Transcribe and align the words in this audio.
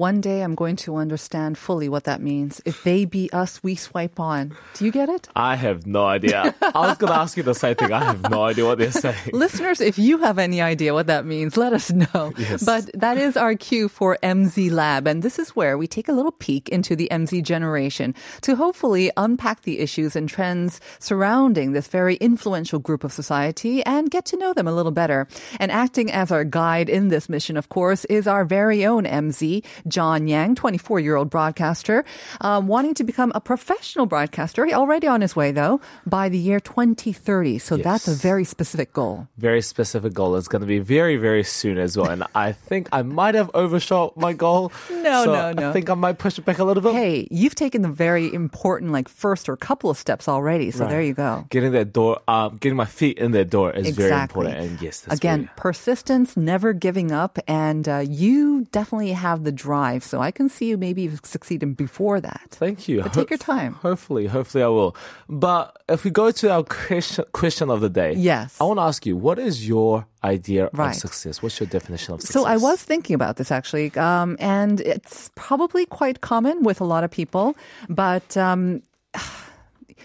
One 0.00 0.22
day 0.22 0.40
I'm 0.40 0.54
going 0.54 0.76
to 0.76 0.96
understand 0.96 1.58
fully 1.58 1.86
what 1.86 2.04
that 2.04 2.22
means. 2.22 2.62
If 2.64 2.84
they 2.84 3.04
be 3.04 3.28
us, 3.34 3.62
we 3.62 3.74
swipe 3.74 4.18
on. 4.18 4.56
Do 4.72 4.86
you 4.86 4.90
get 4.90 5.10
it? 5.10 5.28
I 5.36 5.56
have 5.56 5.86
no 5.86 6.06
idea. 6.06 6.54
I 6.62 6.88
was 6.88 6.96
going 6.96 7.12
to 7.12 7.18
ask 7.18 7.36
you 7.36 7.42
the 7.42 7.54
same 7.54 7.74
thing. 7.74 7.92
I 7.92 8.04
have 8.04 8.30
no 8.30 8.44
idea 8.44 8.64
what 8.64 8.78
they're 8.78 8.92
saying. 8.92 9.18
Listeners, 9.34 9.82
if 9.82 9.98
you 9.98 10.16
have 10.16 10.38
any 10.38 10.62
idea 10.62 10.94
what 10.94 11.06
that 11.08 11.26
means, 11.26 11.58
let 11.58 11.74
us 11.74 11.90
know. 11.90 12.32
Yes. 12.38 12.64
But 12.64 12.88
that 12.94 13.18
is 13.18 13.36
our 13.36 13.54
cue 13.54 13.90
for 13.90 14.16
MZ 14.22 14.70
Lab. 14.70 15.06
And 15.06 15.22
this 15.22 15.38
is 15.38 15.50
where 15.50 15.76
we 15.76 15.86
take 15.86 16.08
a 16.08 16.12
little 16.12 16.32
peek 16.32 16.70
into 16.70 16.96
the 16.96 17.06
MZ 17.12 17.42
generation 17.42 18.14
to 18.40 18.56
hopefully 18.56 19.10
unpack 19.18 19.64
the 19.64 19.80
issues 19.80 20.16
and 20.16 20.30
trends 20.30 20.80
surrounding 20.98 21.72
this 21.72 21.88
very 21.88 22.14
influential 22.16 22.78
group 22.78 23.04
of 23.04 23.12
society 23.12 23.84
and 23.84 24.10
get 24.10 24.24
to 24.24 24.38
know 24.38 24.54
them 24.54 24.66
a 24.66 24.72
little 24.72 24.92
better. 24.92 25.28
And 25.58 25.70
acting 25.70 26.10
as 26.10 26.32
our 26.32 26.44
guide 26.44 26.88
in 26.88 27.08
this 27.08 27.28
mission, 27.28 27.58
of 27.58 27.68
course, 27.68 28.06
is 28.06 28.26
our 28.26 28.46
very 28.46 28.86
own 28.86 29.04
MZ, 29.04 29.62
John 29.90 30.26
Yang, 30.28 30.54
24 30.56 31.00
year 31.00 31.16
old 31.16 31.30
broadcaster, 31.30 32.04
um, 32.40 32.66
wanting 32.68 32.94
to 32.94 33.04
become 33.04 33.32
a 33.34 33.40
professional 33.40 34.06
broadcaster. 34.06 34.66
Already 34.70 35.06
on 35.06 35.20
his 35.20 35.34
way, 35.36 35.52
though, 35.52 35.80
by 36.06 36.28
the 36.28 36.38
year 36.38 36.60
2030. 36.60 37.58
So 37.58 37.76
that's 37.76 38.06
a 38.08 38.14
very 38.14 38.44
specific 38.44 38.92
goal. 38.92 39.26
Very 39.38 39.62
specific 39.62 40.12
goal. 40.12 40.36
It's 40.36 40.48
going 40.48 40.60
to 40.60 40.66
be 40.66 40.78
very, 40.78 41.16
very 41.16 41.42
soon 41.44 41.78
as 41.78 41.96
well. 41.96 42.08
And 42.10 42.24
I 42.34 42.52
think 42.52 42.88
I 42.92 43.02
might 43.02 43.34
have 43.34 43.50
overshot 43.54 44.16
my 44.16 44.32
goal. 44.32 44.72
No, 44.90 45.24
So 45.24 45.32
no, 45.32 45.52
no. 45.52 45.70
I 45.70 45.72
think 45.72 45.90
I 45.90 45.94
might 45.94 46.18
push 46.18 46.38
it 46.38 46.44
back 46.44 46.58
a 46.58 46.64
little 46.64 46.82
bit. 46.82 46.92
Hey, 46.94 47.26
you've 47.30 47.54
taken 47.54 47.82
the 47.82 47.88
very 47.88 48.32
important, 48.32 48.92
like, 48.92 49.08
first 49.08 49.48
or 49.48 49.56
couple 49.56 49.90
of 49.90 49.98
steps 49.98 50.28
already. 50.28 50.70
So 50.70 50.84
Right. 50.84 50.90
there 50.90 51.02
you 51.02 51.14
go. 51.14 51.46
Getting 51.50 51.72
that 51.72 51.92
door, 51.92 52.20
um, 52.28 52.56
getting 52.60 52.76
my 52.76 52.84
feet 52.84 53.18
in 53.18 53.32
that 53.32 53.50
door 53.50 53.72
is 53.72 53.96
very 53.96 54.12
important. 54.12 54.56
And 54.56 54.80
yes, 54.82 55.04
Again, 55.08 55.40
very- 55.40 55.50
persistence, 55.56 56.36
never 56.36 56.72
giving 56.72 57.10
up, 57.12 57.38
and 57.48 57.88
uh, 57.88 58.04
you 58.06 58.66
definitely 58.72 59.12
have 59.12 59.44
the 59.44 59.52
drive. 59.52 59.79
So 60.00 60.20
I 60.20 60.30
can 60.30 60.48
see 60.48 60.66
you 60.70 60.76
maybe 60.76 61.10
succeeding 61.22 61.74
before 61.74 62.20
that. 62.20 62.48
Thank 62.50 62.88
you. 62.88 63.02
Ho- 63.02 63.08
take 63.08 63.30
your 63.30 63.38
time. 63.38 63.74
Hopefully, 63.74 64.26
hopefully 64.26 64.62
I 64.64 64.68
will. 64.68 64.96
But 65.28 65.82
if 65.88 66.04
we 66.04 66.10
go 66.10 66.30
to 66.30 66.50
our 66.50 66.64
question, 66.64 67.24
question 67.32 67.70
of 67.70 67.80
the 67.80 67.88
day, 67.88 68.12
yes, 68.14 68.56
I 68.60 68.64
want 68.64 68.78
to 68.78 68.82
ask 68.82 69.06
you, 69.06 69.16
what 69.16 69.38
is 69.38 69.66
your 69.66 70.06
idea 70.22 70.70
right. 70.72 70.90
of 70.90 70.96
success? 70.96 71.42
What's 71.42 71.58
your 71.60 71.68
definition 71.68 72.14
of 72.14 72.20
success? 72.20 72.34
So 72.34 72.46
I 72.46 72.56
was 72.56 72.82
thinking 72.82 73.14
about 73.14 73.36
this 73.36 73.50
actually, 73.50 73.94
um, 73.96 74.36
and 74.38 74.80
it's 74.80 75.30
probably 75.34 75.86
quite 75.86 76.20
common 76.20 76.62
with 76.62 76.80
a 76.80 76.84
lot 76.84 77.04
of 77.04 77.10
people, 77.10 77.56
but. 77.88 78.36
Um, 78.36 78.82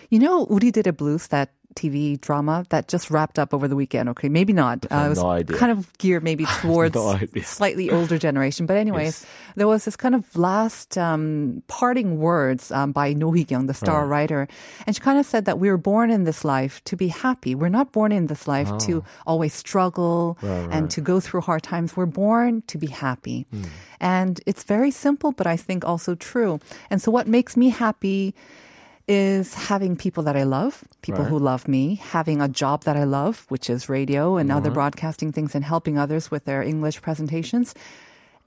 you 0.09 0.19
know, 0.19 0.45
Urideurui 0.47 0.95
Blues, 0.95 1.27
that 1.27 1.49
TV 1.75 2.19
drama 2.19 2.65
that 2.69 2.87
just 2.87 3.11
wrapped 3.11 3.37
up 3.37 3.53
over 3.53 3.67
the 3.67 3.75
weekend. 3.75 4.09
Okay, 4.09 4.29
maybe 4.29 4.53
not. 4.53 4.85
Uh, 4.91 5.03
it 5.05 5.09
was 5.09 5.19
no 5.19 5.29
idea. 5.29 5.57
kind 5.57 5.71
of 5.71 5.95
geared 5.97 6.23
maybe 6.23 6.45
towards 6.61 6.95
no 6.95 7.19
slightly 7.43 7.89
older 7.91 8.17
generation. 8.17 8.65
But 8.65 8.77
anyways, 8.77 9.05
Yes. 9.21 9.25
there 9.55 9.67
was 9.67 9.85
this 9.85 9.95
kind 9.95 10.15
of 10.15 10.23
last 10.35 10.97
um, 10.97 11.61
parting 11.67 12.17
words 12.19 12.71
um, 12.71 12.91
by 12.91 13.13
Noh 13.13 13.31
Hee-kyung, 13.31 13.67
the 13.67 13.73
star 13.73 14.07
writer, 14.07 14.47
and 14.87 14.95
she 14.95 15.01
kind 15.01 15.19
of 15.19 15.25
said 15.25 15.45
that 15.45 15.59
we 15.59 15.69
were 15.69 15.77
born 15.77 16.09
in 16.11 16.23
this 16.23 16.43
life 16.45 16.83
to 16.85 16.95
be 16.95 17.07
happy. 17.09 17.55
We're 17.55 17.69
not 17.69 17.91
born 17.91 18.11
in 18.11 18.27
this 18.27 18.47
life 18.47 18.71
to 18.87 19.03
always 19.27 19.53
struggle 19.53 20.37
and 20.41 20.89
to 20.91 21.01
go 21.01 21.19
through 21.19 21.41
hard 21.41 21.63
times. 21.63 21.95
We're 21.97 22.05
born 22.05 22.63
to 22.67 22.77
be 22.77 22.87
happy. 22.87 23.45
And 23.99 24.39
it's 24.45 24.63
very 24.63 24.91
simple, 24.91 25.31
but 25.31 25.47
I 25.47 25.57
think 25.57 25.83
also 25.85 26.15
true. 26.15 26.59
And 26.89 27.01
so 27.01 27.11
what 27.11 27.27
makes 27.27 27.55
me 27.57 27.69
happy 27.69 28.33
is 29.07 29.53
having 29.53 29.95
people 29.95 30.23
that 30.23 30.35
I 30.35 30.43
love, 30.43 30.83
people 31.01 31.23
Right. 31.25 31.29
who 31.29 31.37
love 31.39 31.67
me, 31.67 31.95
having 32.01 32.41
a 32.41 32.47
job 32.47 32.83
that 32.85 32.97
I 32.97 33.03
love, 33.03 33.45
which 33.49 33.69
is 33.69 33.87
radio 33.89 34.37
and 34.37 34.49
Uh-huh. 34.49 34.57
other 34.57 34.71
broadcasting 34.71 35.31
things, 35.31 35.53
and 35.55 35.63
helping 35.63 35.97
others 35.97 36.31
with 36.31 36.45
their 36.45 36.63
English 36.63 37.01
presentations. 37.01 37.75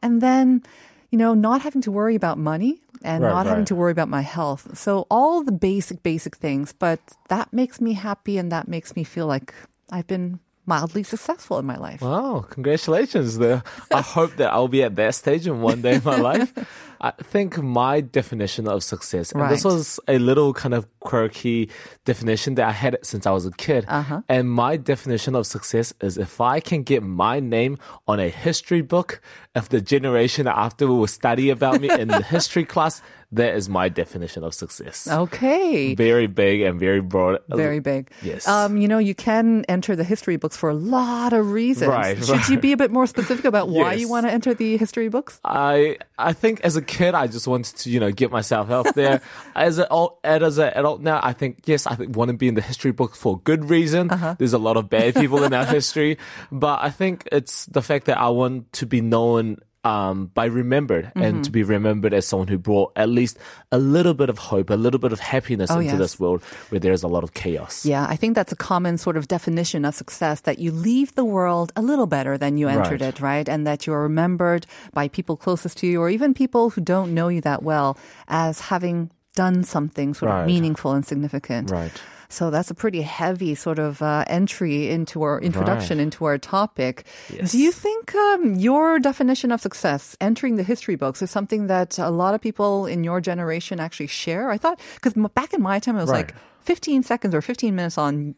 And 0.02 0.20
then, 0.20 0.62
you 1.10 1.18
know, 1.18 1.34
not 1.34 1.62
having 1.62 1.82
to 1.82 1.90
worry 1.92 2.14
about 2.16 2.38
money 2.38 2.80
and 3.02 3.22
Right, 3.22 3.30
not 3.30 3.46
having 3.46 3.64
to 3.66 3.74
worry 3.76 3.92
about 3.92 4.08
my 4.08 4.22
health. 4.22 4.76
So, 4.76 5.06
all 5.10 5.44
the 5.44 5.52
basic, 5.52 6.02
basic 6.02 6.36
things, 6.36 6.72
but 6.72 6.98
that 7.28 7.52
makes 7.52 7.80
me 7.80 7.92
happy 7.94 8.38
and 8.38 8.50
that 8.50 8.66
makes 8.66 8.96
me 8.96 9.04
feel 9.04 9.26
like 9.26 9.54
I've 9.90 10.06
been 10.06 10.40
mildly 10.66 11.02
successful 11.02 11.58
in 11.58 11.64
my 11.66 11.76
life. 11.78 12.02
Wow, 12.02 12.44
congratulations 12.50 13.38
there. 13.38 13.62
I 13.90 14.02
hope 14.02 14.36
that 14.36 14.52
I'll 14.52 14.68
be 14.68 14.82
at 14.82 14.96
that 14.96 15.14
stage 15.14 15.46
in 15.46 15.62
one 15.62 15.80
day 15.82 15.94
in 15.94 16.04
my 16.04 16.16
life. 16.16 16.52
I 17.00 17.10
think 17.12 17.58
my 17.58 18.00
definition 18.00 18.68
of 18.68 18.82
success, 18.82 19.32
and 19.32 19.50
this 19.50 19.64
was 19.64 20.00
a 20.08 20.18
little 20.18 20.52
kind 20.52 20.74
of 20.74 20.86
quirky 21.00 21.70
definition 22.04 22.54
that 22.56 22.68
I 22.68 22.72
had 22.72 22.98
since 23.02 23.26
I 23.26 23.30
was 23.30 23.46
a 23.46 23.52
kid. 23.52 23.84
Uh-huh. 23.88 24.22
And 24.28 24.50
my 24.50 24.76
definition 24.76 25.34
of 25.34 25.46
success 25.46 25.92
is 26.00 26.18
if 26.18 26.40
I 26.40 26.60
can 26.60 26.82
get 26.82 27.02
my 27.02 27.40
name 27.40 27.78
on 28.06 28.20
a 28.20 28.28
history 28.28 28.82
book, 28.82 29.20
if 29.54 29.68
the 29.68 29.80
generation 29.80 30.46
after 30.46 30.86
will 30.86 31.06
study 31.06 31.50
about 31.50 31.80
me 31.80 31.90
in 31.90 32.08
the 32.08 32.22
history 32.34 32.64
class, 32.64 33.02
that 33.32 33.54
is 33.54 33.68
my 33.68 33.88
definition 33.88 34.42
of 34.42 34.54
success. 34.54 35.06
Okay. 35.06 35.94
Very 35.94 36.26
big 36.26 36.62
and 36.62 36.80
very 36.80 37.00
broad. 37.00 37.40
Very 37.48 37.78
big. 37.78 38.10
Yes. 38.22 38.48
Um, 38.48 38.78
you 38.78 38.88
know, 38.88 38.98
you 38.98 39.14
can 39.14 39.66
enter 39.68 39.94
the 39.94 40.04
history 40.04 40.36
books 40.36 40.56
for 40.56 40.70
a 40.70 40.74
lot 40.74 41.34
of 41.34 41.50
reasons. 41.52 41.90
Right, 41.90 42.24
Should 42.24 42.48
you 42.48 42.58
be 42.58 42.72
a 42.72 42.76
bit 42.76 42.90
more 42.90 43.06
specific 43.06 43.44
about 43.44 43.68
why 43.68 43.92
you 43.94 44.08
want 44.08 44.26
to 44.26 44.32
enter 44.32 44.54
the 44.54 44.78
history 44.78 45.08
books? 45.08 45.40
I 45.44 45.98
I 46.18 46.32
think 46.32 46.62
as 46.62 46.76
a 46.76 46.82
kid 46.88 47.14
I 47.14 47.28
just 47.28 47.46
wanted 47.46 47.76
to 47.76 47.90
you 47.90 48.00
know 48.00 48.10
get 48.10 48.32
myself 48.32 48.70
out 48.70 48.94
there. 48.96 49.20
as 49.54 49.78
an 49.78 49.84
adult, 49.84 50.18
as 50.24 50.58
an 50.58 50.72
adult 50.74 51.00
now, 51.00 51.20
I 51.22 51.32
think 51.32 51.60
yes, 51.66 51.86
I 51.86 51.94
think 51.94 52.16
want 52.16 52.30
to 52.30 52.36
be 52.36 52.48
in 52.48 52.54
the 52.54 52.62
history 52.62 52.90
book 52.90 53.14
for 53.14 53.38
good 53.38 53.70
reason. 53.70 54.10
Uh-huh. 54.10 54.34
There's 54.36 54.54
a 54.54 54.58
lot 54.58 54.76
of 54.76 54.90
bad 54.90 55.14
people 55.14 55.44
in 55.44 55.54
our 55.54 55.64
history, 55.78 56.18
but 56.50 56.80
I 56.82 56.90
think 56.90 57.28
it's 57.30 57.66
the 57.66 57.82
fact 57.82 58.06
that 58.06 58.18
I 58.18 58.30
want 58.30 58.72
to 58.74 58.86
be 58.86 59.00
known. 59.00 59.58
Um, 59.84 60.26
by 60.34 60.46
remembered 60.46 61.12
and 61.14 61.44
to 61.44 61.50
be 61.52 61.62
remembered 61.62 62.12
as 62.12 62.26
someone 62.26 62.48
who 62.48 62.58
brought 62.58 62.92
at 62.96 63.08
least 63.08 63.38
a 63.70 63.78
little 63.78 64.12
bit 64.12 64.28
of 64.28 64.36
hope, 64.36 64.70
a 64.70 64.74
little 64.74 64.98
bit 64.98 65.12
of 65.12 65.20
happiness 65.20 65.70
Oh, 65.70 65.76
into 65.78 65.92
yes. 65.92 65.98
this 65.98 66.20
world 66.20 66.42
where 66.70 66.80
there's 66.80 67.04
a 67.04 67.08
lot 67.08 67.22
of 67.22 67.32
chaos. 67.32 67.86
Yeah, 67.86 68.04
I 68.08 68.16
think 68.16 68.34
that's 68.34 68.50
a 68.52 68.56
common 68.56 68.98
sort 68.98 69.16
of 69.16 69.28
definition 69.28 69.84
of 69.84 69.94
success 69.94 70.40
that 70.42 70.58
you 70.58 70.72
leave 70.72 71.14
the 71.14 71.24
world 71.24 71.72
a 71.76 71.80
little 71.80 72.06
better 72.06 72.36
than 72.36 72.58
you 72.58 72.66
entered 72.68 73.00
Right. 73.00 73.14
it, 73.14 73.20
right? 73.20 73.48
And 73.48 73.66
that 73.68 73.86
you're 73.86 74.02
remembered 74.02 74.66
by 74.92 75.06
people 75.08 75.36
closest 75.36 75.78
to 75.78 75.86
you 75.86 76.00
or 76.02 76.10
even 76.10 76.34
people 76.34 76.70
who 76.70 76.80
don't 76.80 77.14
know 77.14 77.28
you 77.28 77.40
that 77.42 77.62
well 77.62 77.96
as 78.26 78.60
having 78.60 79.10
done 79.36 79.62
something 79.62 80.12
sort 80.12 80.32
of 80.32 80.46
meaningful 80.46 80.92
and 80.92 81.06
significant. 81.06 81.70
Right. 81.70 81.92
So 82.30 82.50
that's 82.50 82.70
a 82.70 82.74
pretty 82.74 83.00
heavy 83.02 83.54
sort 83.54 83.78
of 83.78 84.02
uh, 84.02 84.24
entry 84.26 84.90
into 84.90 85.22
our 85.22 85.40
introduction 85.40 85.96
Right. 85.98 86.02
into 86.04 86.24
our 86.26 86.36
topic. 86.38 87.06
Yes. 87.32 87.52
Do 87.52 87.58
you 87.58 87.72
think 87.72 88.14
um, 88.14 88.54
your 88.56 88.98
definition 88.98 89.50
of 89.50 89.60
success, 89.62 90.14
entering 90.20 90.56
the 90.56 90.62
history 90.62 90.94
books, 90.96 91.22
is 91.22 91.30
something 91.30 91.68
that 91.68 91.98
a 91.98 92.10
lot 92.10 92.34
of 92.34 92.40
people 92.42 92.84
in 92.86 93.02
your 93.02 93.20
generation 93.22 93.80
actually 93.80 94.08
share? 94.08 94.50
I 94.50 94.58
thought 94.58 94.78
because 94.94 95.14
back 95.34 95.54
in 95.54 95.62
my 95.62 95.78
time 95.78 95.96
it 95.96 96.00
was 96.00 96.10
like 96.10 96.34
15 96.60 97.02
seconds 97.02 97.34
or 97.34 97.40
15 97.40 97.74
minutes 97.74 97.96
on 97.96 98.34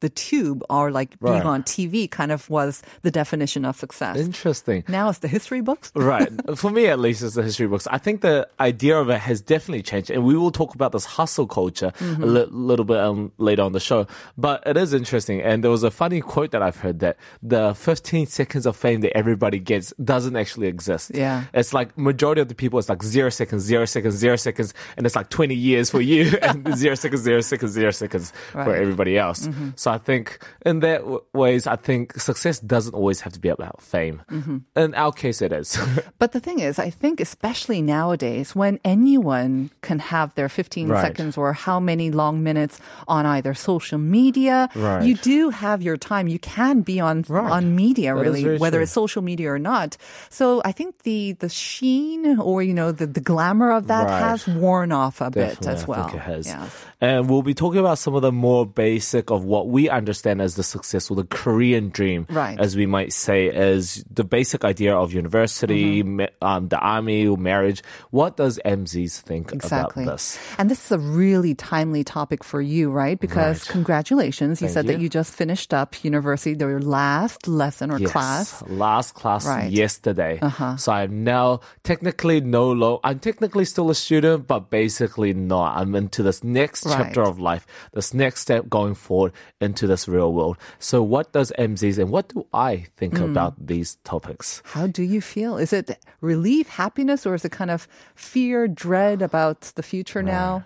the 0.00 0.08
tube 0.08 0.62
or 0.70 0.90
like 0.90 1.18
being 1.20 1.42
on 1.42 1.62
TV 1.62 2.10
kind 2.10 2.32
of 2.32 2.48
was 2.50 2.82
the 3.02 3.10
definition 3.10 3.64
of 3.64 3.76
success. 3.76 4.16
Interesting. 4.16 4.84
now 4.88 5.08
it's 5.10 5.18
the 5.20 5.28
history 5.28 5.60
books. 5.60 5.92
right. 5.94 6.28
For 6.56 6.70
me, 6.70 6.86
at 6.86 6.98
least, 6.98 7.22
it's 7.22 7.34
the 7.34 7.42
history 7.42 7.66
books. 7.66 7.86
I 7.90 7.98
think 7.98 8.22
the 8.22 8.48
idea 8.58 8.96
of 8.98 9.10
it 9.10 9.18
has 9.20 9.40
definitely 9.40 9.82
changed, 9.82 10.10
and 10.10 10.24
we 10.24 10.36
will 10.36 10.50
talk 10.50 10.74
about 10.74 10.92
this 10.92 11.04
hustle 11.04 11.46
culture 11.46 11.92
Mm-hmm. 12.00 12.22
a 12.22 12.26
li- 12.26 12.46
little 12.50 12.84
bit 12.84 12.96
um, 12.98 13.32
later 13.38 13.62
on 13.62 13.72
the 13.72 13.80
show. 13.80 14.06
But 14.38 14.62
it 14.66 14.76
is 14.76 14.92
interesting, 14.94 15.40
and 15.42 15.62
there 15.62 15.70
was 15.70 15.82
a 15.82 15.90
funny 15.90 16.20
quote 16.20 16.50
that 16.52 16.62
I've 16.62 16.76
heard 16.76 17.00
that 17.00 17.16
the 17.42 17.74
15 17.74 18.26
seconds 18.26 18.64
of 18.66 18.76
fame 18.76 19.00
that 19.02 19.16
everybody 19.16 19.58
gets 19.58 19.92
doesn't 20.02 20.34
actually 20.36 20.66
exist. 20.68 21.10
Yeah. 21.14 21.44
it's 21.52 21.72
like 21.74 21.96
majority 21.98 22.40
of 22.40 22.48
the 22.48 22.54
people, 22.54 22.78
it's 22.78 22.88
like 22.88 23.02
zero 23.02 23.28
seconds, 23.30 23.62
zero 23.64 23.84
seconds, 23.84 24.14
zero 24.14 24.36
seconds, 24.36 24.72
and 24.96 25.04
it's 25.06 25.14
like 25.16 25.28
20 25.28 25.54
years 25.54 25.90
for 25.90 26.00
you, 26.00 26.38
and 26.42 26.74
zero 26.76 26.94
seconds, 26.94 27.22
zero 27.22 27.40
seconds, 27.40 27.72
zero 27.72 27.90
seconds 27.90 28.32
for 28.52 28.74
everybody 28.74 29.18
else. 29.18 29.48
So 29.76 29.89
So 29.90 29.94
I 29.94 29.98
think 29.98 30.38
in 30.64 30.80
that 30.86 31.00
w- 31.00 31.20
ways, 31.34 31.66
I 31.66 31.74
think 31.74 32.14
success 32.14 32.60
doesn't 32.60 32.94
always 32.94 33.20
have 33.22 33.32
to 33.32 33.40
be 33.40 33.48
about 33.48 33.82
fame. 33.82 34.22
Mm-hmm. 34.30 34.58
In 34.78 34.94
our 34.94 35.10
case, 35.10 35.42
it 35.42 35.50
is. 35.52 35.74
But 36.22 36.30
the 36.32 36.38
thing 36.40 36.60
is, 36.60 36.78
I 36.78 36.90
think 36.90 37.18
especially 37.20 37.82
nowadays, 37.82 38.54
when 38.54 38.78
anyone 38.84 39.70
can 39.82 39.98
have 39.98 40.34
their 40.34 40.48
15 40.48 40.88
Right. 40.88 41.02
seconds 41.02 41.36
or 41.36 41.52
how 41.52 41.80
many 41.80 42.10
long 42.12 42.42
minutes 42.42 42.78
on 43.08 43.26
either 43.26 43.54
social 43.54 43.98
media, 43.98 44.68
Right. 44.76 45.02
you 45.02 45.16
do 45.16 45.50
have 45.50 45.82
your 45.82 45.96
time. 45.96 46.28
You 46.28 46.38
can 46.38 46.82
be 46.82 47.00
on 47.00 47.24
Right. 47.28 47.50
on 47.50 47.74
media, 47.74 48.14
That 48.14 48.20
really, 48.22 48.58
whether 48.58 48.78
true. 48.78 48.82
it's 48.84 48.92
social 48.92 49.22
media 49.22 49.50
or 49.50 49.58
not. 49.58 49.96
So 50.30 50.60
I 50.64 50.72
think 50.72 51.02
the 51.02 51.32
the 51.40 51.48
sheen 51.48 52.38
or 52.38 52.62
you 52.62 52.74
know 52.74 52.92
the 52.92 53.06
the 53.06 53.20
glamour 53.24 53.72
of 53.72 53.86
that 53.88 54.06
has 54.10 54.46
worn 54.46 54.92
off 54.92 55.20
a 55.20 55.30
bit 55.30 55.66
as 55.66 55.88
well. 55.88 56.04
I 56.06 56.10
think 56.10 56.14
it 56.22 56.26
has. 56.28 56.46
Yeah. 56.46 56.68
And 57.00 57.30
we'll 57.30 57.42
be 57.42 57.54
talking 57.56 57.80
about 57.80 57.96
some 57.98 58.14
of 58.14 58.20
the 58.22 58.30
more 58.32 58.66
basic 58.68 59.30
of 59.32 59.44
what 59.44 59.68
we 59.72 59.79
understand 59.88 60.42
as 60.42 60.56
the 60.56 60.62
success 60.62 61.10
or 61.10 61.16
the 61.16 61.24
Korean 61.24 61.88
dream, 61.88 62.26
Right. 62.28 62.58
as 62.60 62.76
we 62.76 62.84
might 62.86 63.12
say, 63.12 63.46
is 63.46 64.04
the 64.12 64.24
basic 64.24 64.64
idea 64.64 64.94
of 64.94 65.12
university, 65.14 66.02
Mm-hmm. 66.02 66.26
um, 66.44 66.68
the 66.68 66.78
army, 66.78 67.26
or 67.26 67.38
marriage. 67.38 67.82
What 68.10 68.36
does 68.36 68.58
MZs 68.64 69.20
think 69.20 69.52
Exactly. 69.52 70.02
about 70.04 70.12
this? 70.12 70.38
And 70.58 70.70
this 70.70 70.84
is 70.84 70.92
a 70.92 70.98
really 70.98 71.54
timely 71.54 72.04
topic 72.04 72.44
for 72.44 72.60
you, 72.60 72.90
right? 72.90 73.18
Because 73.18 73.60
Right. 73.64 73.72
congratulations. 73.72 74.60
You 74.60 74.66
Thank 74.68 74.74
said 74.74 74.86
that 74.88 74.96
you. 74.98 75.04
you 75.04 75.08
just 75.08 75.32
finished 75.32 75.72
up 75.72 76.04
university, 76.04 76.56
your 76.58 76.80
last 76.80 77.46
lesson 77.48 77.90
or 77.90 77.98
Yes, 77.98 78.10
class. 78.12 78.62
last 78.68 79.14
class 79.14 79.46
Right. 79.46 79.70
yesterday. 79.70 80.38
Uh-huh. 80.42 80.76
So 80.76 80.92
I'm 80.92 81.24
now 81.24 81.60
technically 81.84 82.40
no 82.40 82.70
low. 82.72 83.00
I'm 83.04 83.18
technically 83.18 83.64
still 83.64 83.90
a 83.90 83.94
student, 83.94 84.46
but 84.46 84.70
basically 84.70 85.32
not. 85.32 85.76
I'm 85.78 85.94
into 85.94 86.22
this 86.22 86.42
next 86.42 86.84
chapter 86.84 87.22
of 87.22 87.38
life, 87.38 87.66
this 87.92 88.12
next 88.12 88.40
step 88.40 88.68
going 88.68 88.94
forward 88.94 89.32
into 89.70 89.86
this 89.86 90.06
real 90.08 90.32
world. 90.34 90.56
So 90.78 90.96
what 91.14 91.32
does 91.32 91.52
MZs 91.58 91.98
and 92.02 92.10
what 92.10 92.26
do 92.34 92.46
I 92.52 92.86
think 92.98 93.18
Hmm. 93.18 93.30
about 93.30 93.54
these 93.70 93.96
topics? 94.02 94.62
How 94.74 94.86
do 94.98 95.02
you 95.02 95.20
feel? 95.20 95.56
Is 95.64 95.72
it 95.72 95.86
relief, 96.20 96.66
happiness, 96.82 97.26
or 97.26 97.34
is 97.38 97.44
it 97.44 97.52
kind 97.60 97.70
of 97.70 97.86
fear, 98.14 98.66
dread 98.66 99.22
about 99.22 99.60
the 99.76 99.82
future 99.92 100.22
now? 100.22 100.64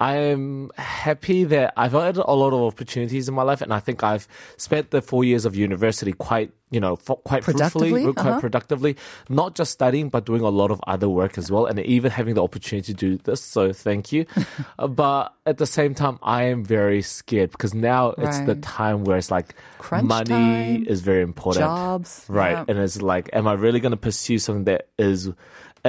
I'm 0.00 0.70
happy 0.76 1.44
that 1.44 1.72
I've 1.76 1.92
had 1.92 2.16
a 2.16 2.32
lot 2.32 2.52
of 2.52 2.60
opportunities 2.62 3.28
in 3.28 3.34
my 3.34 3.42
life, 3.42 3.60
and 3.60 3.72
I 3.72 3.80
think 3.80 4.02
I've 4.02 4.26
spent 4.56 4.90
the 4.90 5.00
four 5.00 5.24
years 5.24 5.44
of 5.44 5.54
university 5.54 6.12
quite, 6.12 6.50
you 6.70 6.80
know, 6.80 6.94
f- 6.94 7.18
quite 7.24 7.42
Productively? 7.44 7.90
fruitfully, 7.90 8.12
quite 8.14 8.30
Uh-huh. 8.30 8.40
productively. 8.40 8.96
Not 9.28 9.54
just 9.54 9.70
studying, 9.72 10.08
but 10.08 10.26
doing 10.26 10.42
a 10.42 10.48
lot 10.48 10.70
of 10.70 10.80
other 10.86 11.08
work 11.08 11.38
as 11.38 11.50
well, 11.50 11.66
and 11.66 11.78
even 11.80 12.10
having 12.10 12.34
the 12.34 12.42
opportunity 12.42 12.92
to 12.92 12.98
do 12.98 13.18
this. 13.18 13.40
So 13.40 13.72
thank 13.72 14.12
you. 14.12 14.26
Uh, 14.78 14.88
but 14.88 15.32
at 15.46 15.58
the 15.58 15.66
same 15.66 15.94
time, 15.94 16.18
I 16.22 16.44
am 16.44 16.64
very 16.64 17.00
scared 17.02 17.50
because 17.52 17.74
now 17.74 18.10
it's 18.18 18.40
the 18.40 18.56
time 18.56 19.04
where 19.04 19.16
it's 19.18 19.30
like 19.30 19.54
Crunch 19.78 20.04
money 20.08 20.78
time, 20.82 20.84
is 20.88 21.00
very 21.02 21.22
important. 21.22 21.64
jobs, 21.66 22.24
right? 22.28 22.52
yeah. 22.58 22.64
And 22.66 22.78
it's 22.78 23.00
like, 23.00 23.30
am 23.32 23.46
I 23.46 23.52
really 23.52 23.78
going 23.78 23.92
to 23.92 23.96
pursue 23.96 24.38
something 24.38 24.64
that 24.64 24.88
is 24.98 25.30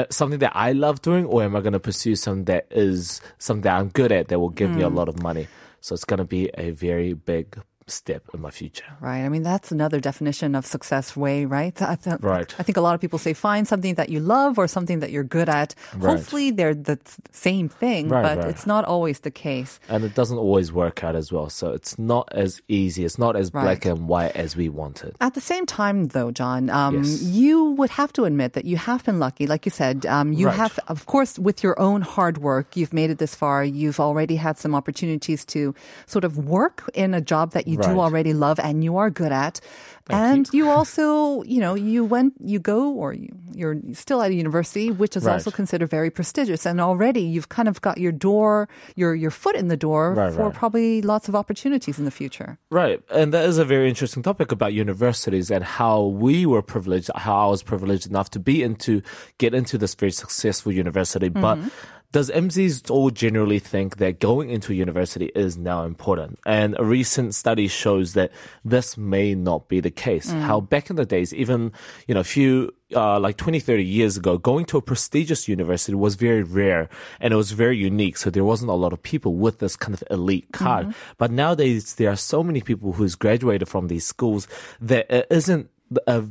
something 0.10 0.40
that 0.40 0.54
I 0.56 0.74
love 0.74 1.02
doing, 1.02 1.26
or 1.26 1.44
am 1.44 1.56
I 1.56 1.62
going 1.62 1.74
to 1.74 1.80
pursue 1.80 2.16
something 2.16 2.46
that 2.46 2.68
is 2.72 3.22
something 3.40 3.64
that 3.64 3.76
I'm 3.80 3.90
good 3.90 4.12
at 4.12 4.28
that 4.30 4.40
will 4.40 4.50
give 4.50 4.72
me 4.74 4.82
a 4.82 4.90
Hmm. 4.90 4.96
lot 4.96 5.10
of 5.10 5.18
money? 5.18 5.50
So 5.82 5.94
it's 5.94 6.06
going 6.06 6.20
to 6.20 6.26
be 6.26 6.50
a 6.58 6.72
very 6.72 7.14
big 7.14 7.60
step 7.88 8.24
in 8.34 8.42
my 8.42 8.50
future. 8.50 8.86
Right. 9.00 9.20
I 9.22 9.30
mean, 9.30 9.44
that's 9.44 9.72
another 9.72 10.00
definition 10.00 10.56
of 10.56 10.66
success 10.66 11.16
way, 11.16 11.46
right? 11.46 11.80
I 11.82 11.96
th- 11.96 12.18
Right. 12.22 12.54
I 12.58 12.64
think 12.64 12.78
a 12.78 12.82
lot 12.82 12.96
of 12.96 13.02
people 13.02 13.20
say 13.20 13.34
find 13.34 13.68
something 13.68 13.94
that 13.96 14.10
you 14.10 14.20
love 14.20 14.58
or 14.58 14.68
something 14.68 15.00
that 15.02 15.12
you're 15.12 15.24
good 15.24 15.50
at. 15.50 15.76
Right. 15.96 16.18
Hopefully 16.18 16.50
they're 16.52 16.74
the 16.74 16.98
same 17.32 17.70
thing, 17.70 18.10
Right, 18.10 18.24
but 18.24 18.38
right. 18.40 18.48
it's 18.50 18.66
not 18.66 18.86
always 18.86 19.20
the 19.20 19.30
case. 19.32 19.80
And 19.88 20.04
it 20.04 20.16
doesn't 20.16 20.38
always 20.38 20.72
work 20.74 21.04
out 21.04 21.16
as 21.16 21.32
well. 21.32 21.50
So 21.50 21.74
it's 21.74 22.00
not 22.00 22.28
as 22.32 22.60
easy. 22.68 23.06
It's 23.06 23.20
not 23.20 23.36
as 23.36 23.52
black 23.52 23.86
and 23.86 24.08
white 24.08 24.36
as 24.36 24.56
we 24.56 24.68
wanted. 24.68 25.16
At 25.22 25.36
the 25.36 25.42
same 25.42 25.66
time, 25.68 26.08
though, 26.08 26.32
John, 26.32 26.70
um, 26.72 26.96
Yes. 27.04 27.22
you 27.22 27.72
would 27.78 27.92
have 27.92 28.12
to 28.14 28.26
admit 28.26 28.54
that 28.54 28.66
you 28.66 28.78
have 28.78 29.04
been 29.06 29.20
lucky. 29.20 29.46
Like 29.46 29.66
you 29.66 29.72
said, 29.72 30.06
um, 30.08 30.34
you 30.34 30.48
have, 30.48 30.80
of 30.88 31.06
course, 31.06 31.38
with 31.38 31.62
your 31.62 31.80
own 31.80 32.02
hard 32.02 32.40
work, 32.40 32.76
you've 32.76 32.94
made 32.94 33.10
it 33.12 33.20
this 33.20 33.36
far. 33.36 33.64
You've 33.64 34.00
already 34.00 34.38
had 34.38 34.58
some 34.58 34.74
opportunities 34.74 35.46
to 35.46 35.76
sort 36.08 36.24
of 36.24 36.38
work 36.38 36.90
in 36.96 37.14
a 37.14 37.22
job 37.22 37.52
that 37.52 37.68
you 37.68 37.75
do 37.78 37.90
Right. 37.90 37.98
already 37.98 38.34
love 38.34 38.60
and 38.60 38.84
you 38.84 38.98
are 38.98 39.10
good 39.10 39.32
at. 39.32 39.60
and 40.08 40.46
you. 40.54 40.70
also, 40.70 41.42
you 41.50 41.60
know, 41.60 41.74
you 41.74 42.06
went, 42.06 42.34
you 42.38 42.60
go, 42.60 42.94
or 42.94 43.14
you, 43.14 43.34
you're 43.58 43.76
still 43.94 44.22
at 44.22 44.30
a 44.30 44.36
university, 44.36 44.92
which 44.92 45.18
is 45.18 45.26
Right. 45.26 45.34
also 45.34 45.50
considered 45.50 45.90
very 45.90 46.12
prestigious. 46.14 46.66
And 46.68 46.80
already 46.80 47.22
you've 47.22 47.50
kind 47.50 47.68
of 47.68 47.82
got 47.82 47.98
your 47.98 48.12
door, 48.14 48.70
your 48.94 49.16
your 49.16 49.32
foot 49.32 49.56
in 49.56 49.68
the 49.68 49.78
door 49.78 50.14
Right, 50.14 50.32
for 50.34 50.52
probably 50.52 51.02
lots 51.02 51.26
of 51.28 51.34
opportunities 51.34 51.98
in 51.98 52.06
the 52.06 52.12
future. 52.14 52.60
Right. 52.70 53.02
And 53.10 53.34
that 53.34 53.50
is 53.50 53.58
a 53.58 53.66
very 53.66 53.90
interesting 53.90 54.22
topic 54.22 54.52
about 54.52 54.74
universities 54.78 55.50
and 55.50 55.64
how 55.64 56.06
we 56.06 56.46
were 56.46 56.62
privileged, 56.62 57.10
how 57.16 57.48
I 57.48 57.50
was 57.50 57.64
privileged 57.64 58.06
enough 58.06 58.30
to 58.38 58.40
be 58.40 58.62
into, 58.62 59.02
get 59.40 59.56
into 59.58 59.78
this 59.82 59.96
very 59.96 60.12
successful 60.14 60.72
university. 60.72 61.30
But 61.30 61.58
mm-hmm. 61.58 61.70
Does 62.16 62.32
MZs 62.32 62.90
all 62.90 63.10
generally 63.10 63.60
think 63.60 63.98
that 63.98 64.22
going 64.22 64.50
into 64.50 64.72
a 64.72 64.76
university 64.76 65.34
is 65.36 65.58
now 65.58 65.84
important? 65.84 66.40
And 66.46 66.74
a 66.80 66.86
recent 66.86 67.36
study 67.36 67.68
shows 67.68 68.14
that 68.14 68.32
this 68.64 68.96
may 68.96 69.36
not 69.36 69.68
be 69.68 69.82
the 69.82 69.92
case. 69.92 70.32
How 70.32 70.62
back 70.62 70.90
in 70.90 70.96
the 70.96 71.06
days, 71.06 71.34
even, 71.34 71.74
you 72.08 72.14
know, 72.14 72.22
a 72.22 72.24
few 72.24 72.74
uh, 72.96 73.20
like 73.20 73.36
20, 73.36 73.60
30 73.60 73.84
years 73.84 74.16
ago, 74.16 74.38
going 74.38 74.64
to 74.68 74.78
a 74.78 74.82
prestigious 74.82 75.50
university 75.50 75.94
was 75.94 76.16
very 76.16 76.42
rare 76.42 76.88
and 77.20 77.34
it 77.34 77.36
was 77.36 77.52
very 77.52 77.78
unique. 77.78 78.16
So 78.16 78.30
there 78.30 78.46
wasn't 78.46 78.72
a 78.72 78.76
lot 78.76 78.94
of 78.94 79.04
people 79.04 79.36
with 79.36 79.60
this 79.60 79.76
kind 79.76 79.94
of 79.94 80.02
elite 80.10 80.54
card. 80.54 80.96
But 81.18 81.32
nowadays, 81.32 81.96
there 81.96 82.12
are 82.12 82.16
so 82.16 82.42
many 82.42 82.62
people 82.62 82.94
who's 82.94 83.16
graduated 83.16 83.68
from 83.68 83.90
these 83.90 84.06
schools 84.06 84.48
that 84.80 85.12
it 85.12 85.28
isn't 85.30 85.70
a 86.08 86.24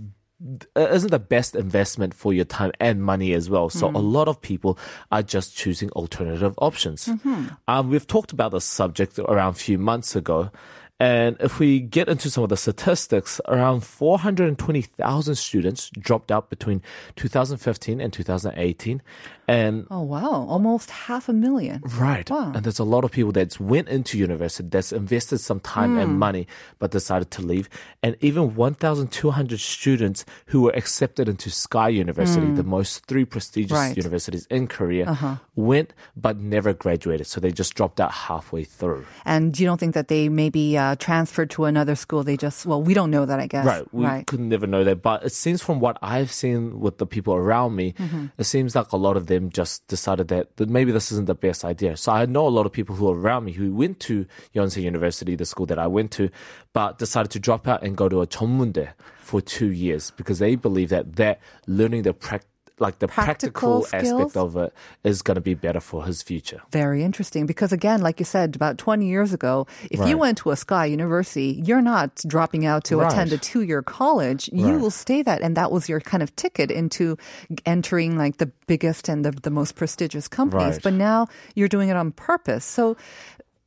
Uh, 0.76 0.88
isn't 0.90 1.10
the 1.10 1.18
best 1.18 1.54
investment 1.54 2.12
for 2.12 2.32
your 2.32 2.44
time 2.44 2.72
and 2.80 3.02
money 3.02 3.32
as 3.32 3.48
well. 3.48 3.70
So 3.70 3.86
a 3.86 3.90
hmm. 3.90 3.96
lot 3.98 4.28
of 4.28 4.40
people 4.40 4.78
are 5.12 5.22
just 5.22 5.56
choosing 5.56 5.90
alternative 5.90 6.54
options. 6.58 7.06
Mm-hmm. 7.06 7.46
Um, 7.68 7.88
we've 7.88 8.06
talked 8.06 8.32
about 8.32 8.50
the 8.50 8.60
subject 8.60 9.18
around 9.18 9.50
a 9.50 9.58
few 9.58 9.78
months 9.78 10.16
ago. 10.16 10.50
And 11.00 11.36
if 11.40 11.58
we 11.58 11.80
get 11.80 12.08
into 12.08 12.30
some 12.30 12.44
of 12.44 12.50
the 12.50 12.56
statistics, 12.56 13.40
around 13.48 13.82
420,000 13.84 15.34
students 15.34 15.90
dropped 15.98 16.30
out 16.30 16.50
between 16.50 16.82
2015 17.16 18.00
and 18.00 18.12
2018. 18.12 19.02
And 19.46 19.86
Oh, 19.90 20.00
wow. 20.02 20.46
Almost 20.48 20.90
half 20.90 21.28
a 21.28 21.32
million. 21.32 21.82
Right. 21.98 22.28
Wow. 22.30 22.52
And 22.54 22.64
there's 22.64 22.78
a 22.78 22.84
lot 22.84 23.04
of 23.04 23.10
people 23.10 23.32
that 23.32 23.60
went 23.60 23.88
into 23.88 24.16
university, 24.16 24.68
that's 24.70 24.92
invested 24.92 25.38
some 25.38 25.60
time 25.60 25.94
Hmm. 25.94 25.98
and 25.98 26.18
money, 26.18 26.46
but 26.78 26.92
decided 26.92 27.30
to 27.32 27.42
leave. 27.42 27.68
And 28.02 28.16
even 28.20 28.54
1,200 28.54 29.60
students 29.60 30.24
who 30.46 30.62
were 30.62 30.72
accepted 30.74 31.28
into 31.28 31.50
Sky 31.50 31.88
University, 31.90 32.46
the 32.52 32.62
most 32.62 33.04
three 33.06 33.24
prestigious 33.26 33.72
Hmm. 33.72 33.74
Right. 33.76 33.90
Uh-huh. 33.90 33.94
universities 34.04 34.46
in 34.50 34.66
Korea, 34.68 35.40
went 35.56 35.92
but 36.16 36.38
never 36.38 36.72
graduated. 36.72 37.26
So 37.26 37.40
they 37.40 37.52
just 37.52 37.74
dropped 37.74 38.00
out 38.00 38.12
halfway 38.30 38.64
through. 38.64 39.04
And 39.26 39.58
you 39.58 39.66
don't 39.66 39.78
think 39.78 39.94
that 39.94 40.08
they 40.08 40.28
maybe 40.30 40.78
uh, 40.78 40.83
uh, 40.84 40.96
transferred 40.96 41.50
to 41.50 41.64
another 41.64 41.94
school. 41.94 42.22
They 42.22 42.36
just, 42.36 42.66
well, 42.66 42.82
we 42.82 42.94
don't 42.94 43.10
know 43.10 43.24
that, 43.26 43.40
I 43.40 43.46
guess. 43.46 43.64
Right. 43.64 43.94
We 43.94 44.04
right. 44.04 44.26
could 44.26 44.40
never 44.40 44.66
know 44.66 44.84
that. 44.84 45.02
But 45.02 45.24
it 45.24 45.32
seems 45.32 45.62
from 45.62 45.80
what 45.80 45.98
I've 46.02 46.30
seen 46.30 46.80
with 46.80 46.98
the 46.98 47.06
people 47.06 47.34
around 47.34 47.74
me, 47.74 47.92
mm-hmm. 47.92 48.26
it 48.36 48.44
seems 48.44 48.74
like 48.74 48.92
a 48.92 48.96
lot 48.96 49.16
of 49.16 49.26
them 49.26 49.50
just 49.50 49.86
decided 49.88 50.28
that, 50.28 50.56
that 50.56 50.68
maybe 50.68 50.92
this 50.92 51.10
isn't 51.12 51.26
the 51.26 51.34
best 51.34 51.64
idea. 51.64 51.96
So 51.96 52.12
I 52.12 52.26
know 52.26 52.46
a 52.46 52.48
lot 52.48 52.66
of 52.66 52.72
people 52.72 52.96
who 52.96 53.08
are 53.08 53.16
around 53.16 53.44
me 53.44 53.52
who 53.52 53.74
went 53.74 54.00
to 54.00 54.26
Yonsei 54.54 54.82
University, 54.82 55.36
the 55.36 55.46
school 55.46 55.66
that 55.66 55.78
I 55.78 55.86
went 55.86 56.10
to, 56.12 56.30
but 56.72 56.98
decided 56.98 57.30
to 57.32 57.38
drop 57.38 57.66
out 57.66 57.82
and 57.82 57.96
go 57.96 58.08
to 58.08 58.20
a 58.20 58.26
jeonmundae 58.26 58.92
for 59.18 59.40
two 59.40 59.72
years 59.72 60.10
because 60.10 60.38
they 60.38 60.54
believe 60.54 60.90
that 60.90 61.16
that 61.16 61.40
learning 61.66 62.02
the 62.02 62.12
practice 62.12 62.48
like 62.80 62.98
the 62.98 63.06
Practical 63.06 63.82
practical, 63.82 64.18
aspect 64.26 64.36
of 64.36 64.56
it 64.56 64.74
is 65.04 65.22
going 65.22 65.36
to 65.36 65.40
be 65.40 65.54
better 65.54 65.78
for 65.80 66.04
his 66.04 66.22
future. 66.22 66.60
Very 66.72 67.04
interesting 67.04 67.46
because 67.46 67.72
again, 67.72 68.00
like 68.00 68.18
you 68.18 68.24
said, 68.24 68.56
about 68.56 68.78
20 68.78 69.06
years 69.06 69.32
ago, 69.32 69.66
if 69.90 70.04
you 70.08 70.18
went 70.18 70.38
to 70.38 70.50
a 70.50 70.56
Sky 70.56 70.86
University, 70.86 71.62
you're 71.64 71.80
not 71.82 72.16
dropping 72.26 72.66
out 72.66 72.82
to 72.84 72.98
Right. 72.98 73.12
attend 73.12 73.32
a 73.32 73.38
two-year 73.38 73.82
college. 73.82 74.50
You 74.52 74.72
Right. 74.72 74.80
will 74.80 74.90
stay 74.90 75.22
that. 75.22 75.40
And 75.40 75.56
that 75.56 75.70
was 75.70 75.88
your 75.88 76.00
kind 76.00 76.22
of 76.22 76.34
ticket 76.34 76.70
into 76.72 77.16
entering 77.64 78.18
like 78.18 78.38
the 78.38 78.50
biggest 78.66 79.08
and 79.08 79.24
the, 79.24 79.30
the 79.30 79.50
most 79.50 79.76
prestigious 79.76 80.26
companies. 80.26 80.74
Right. 80.74 80.82
But 80.82 80.94
now 80.94 81.28
you're 81.54 81.68
doing 81.68 81.90
it 81.90 81.96
on 81.96 82.10
purpose. 82.12 82.64
So 82.64 82.96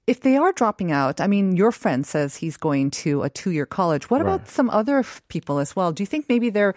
if 0.07 0.21
they 0.21 0.37
are 0.37 0.51
dropping 0.53 0.91
out, 0.91 1.19
I 1.19 1.27
mean, 1.27 1.55
your 1.55 1.71
friend 1.71 2.05
says 2.07 2.37
he's 2.37 2.55
going 2.57 2.91
to 3.03 3.23
a 3.23 3.29
two 3.29 3.51
year 3.51 3.65
college. 3.65 4.09
What 4.09 4.21
about 4.21 4.47
some 4.47 4.69
other 4.69 4.99
f- 4.99 5.21
people 5.27 5.59
as 5.59 5.75
well? 5.75 5.91
Do 5.91 6.01
you 6.01 6.07
think 6.07 6.27
maybe 6.29 6.49
they're 6.49 6.73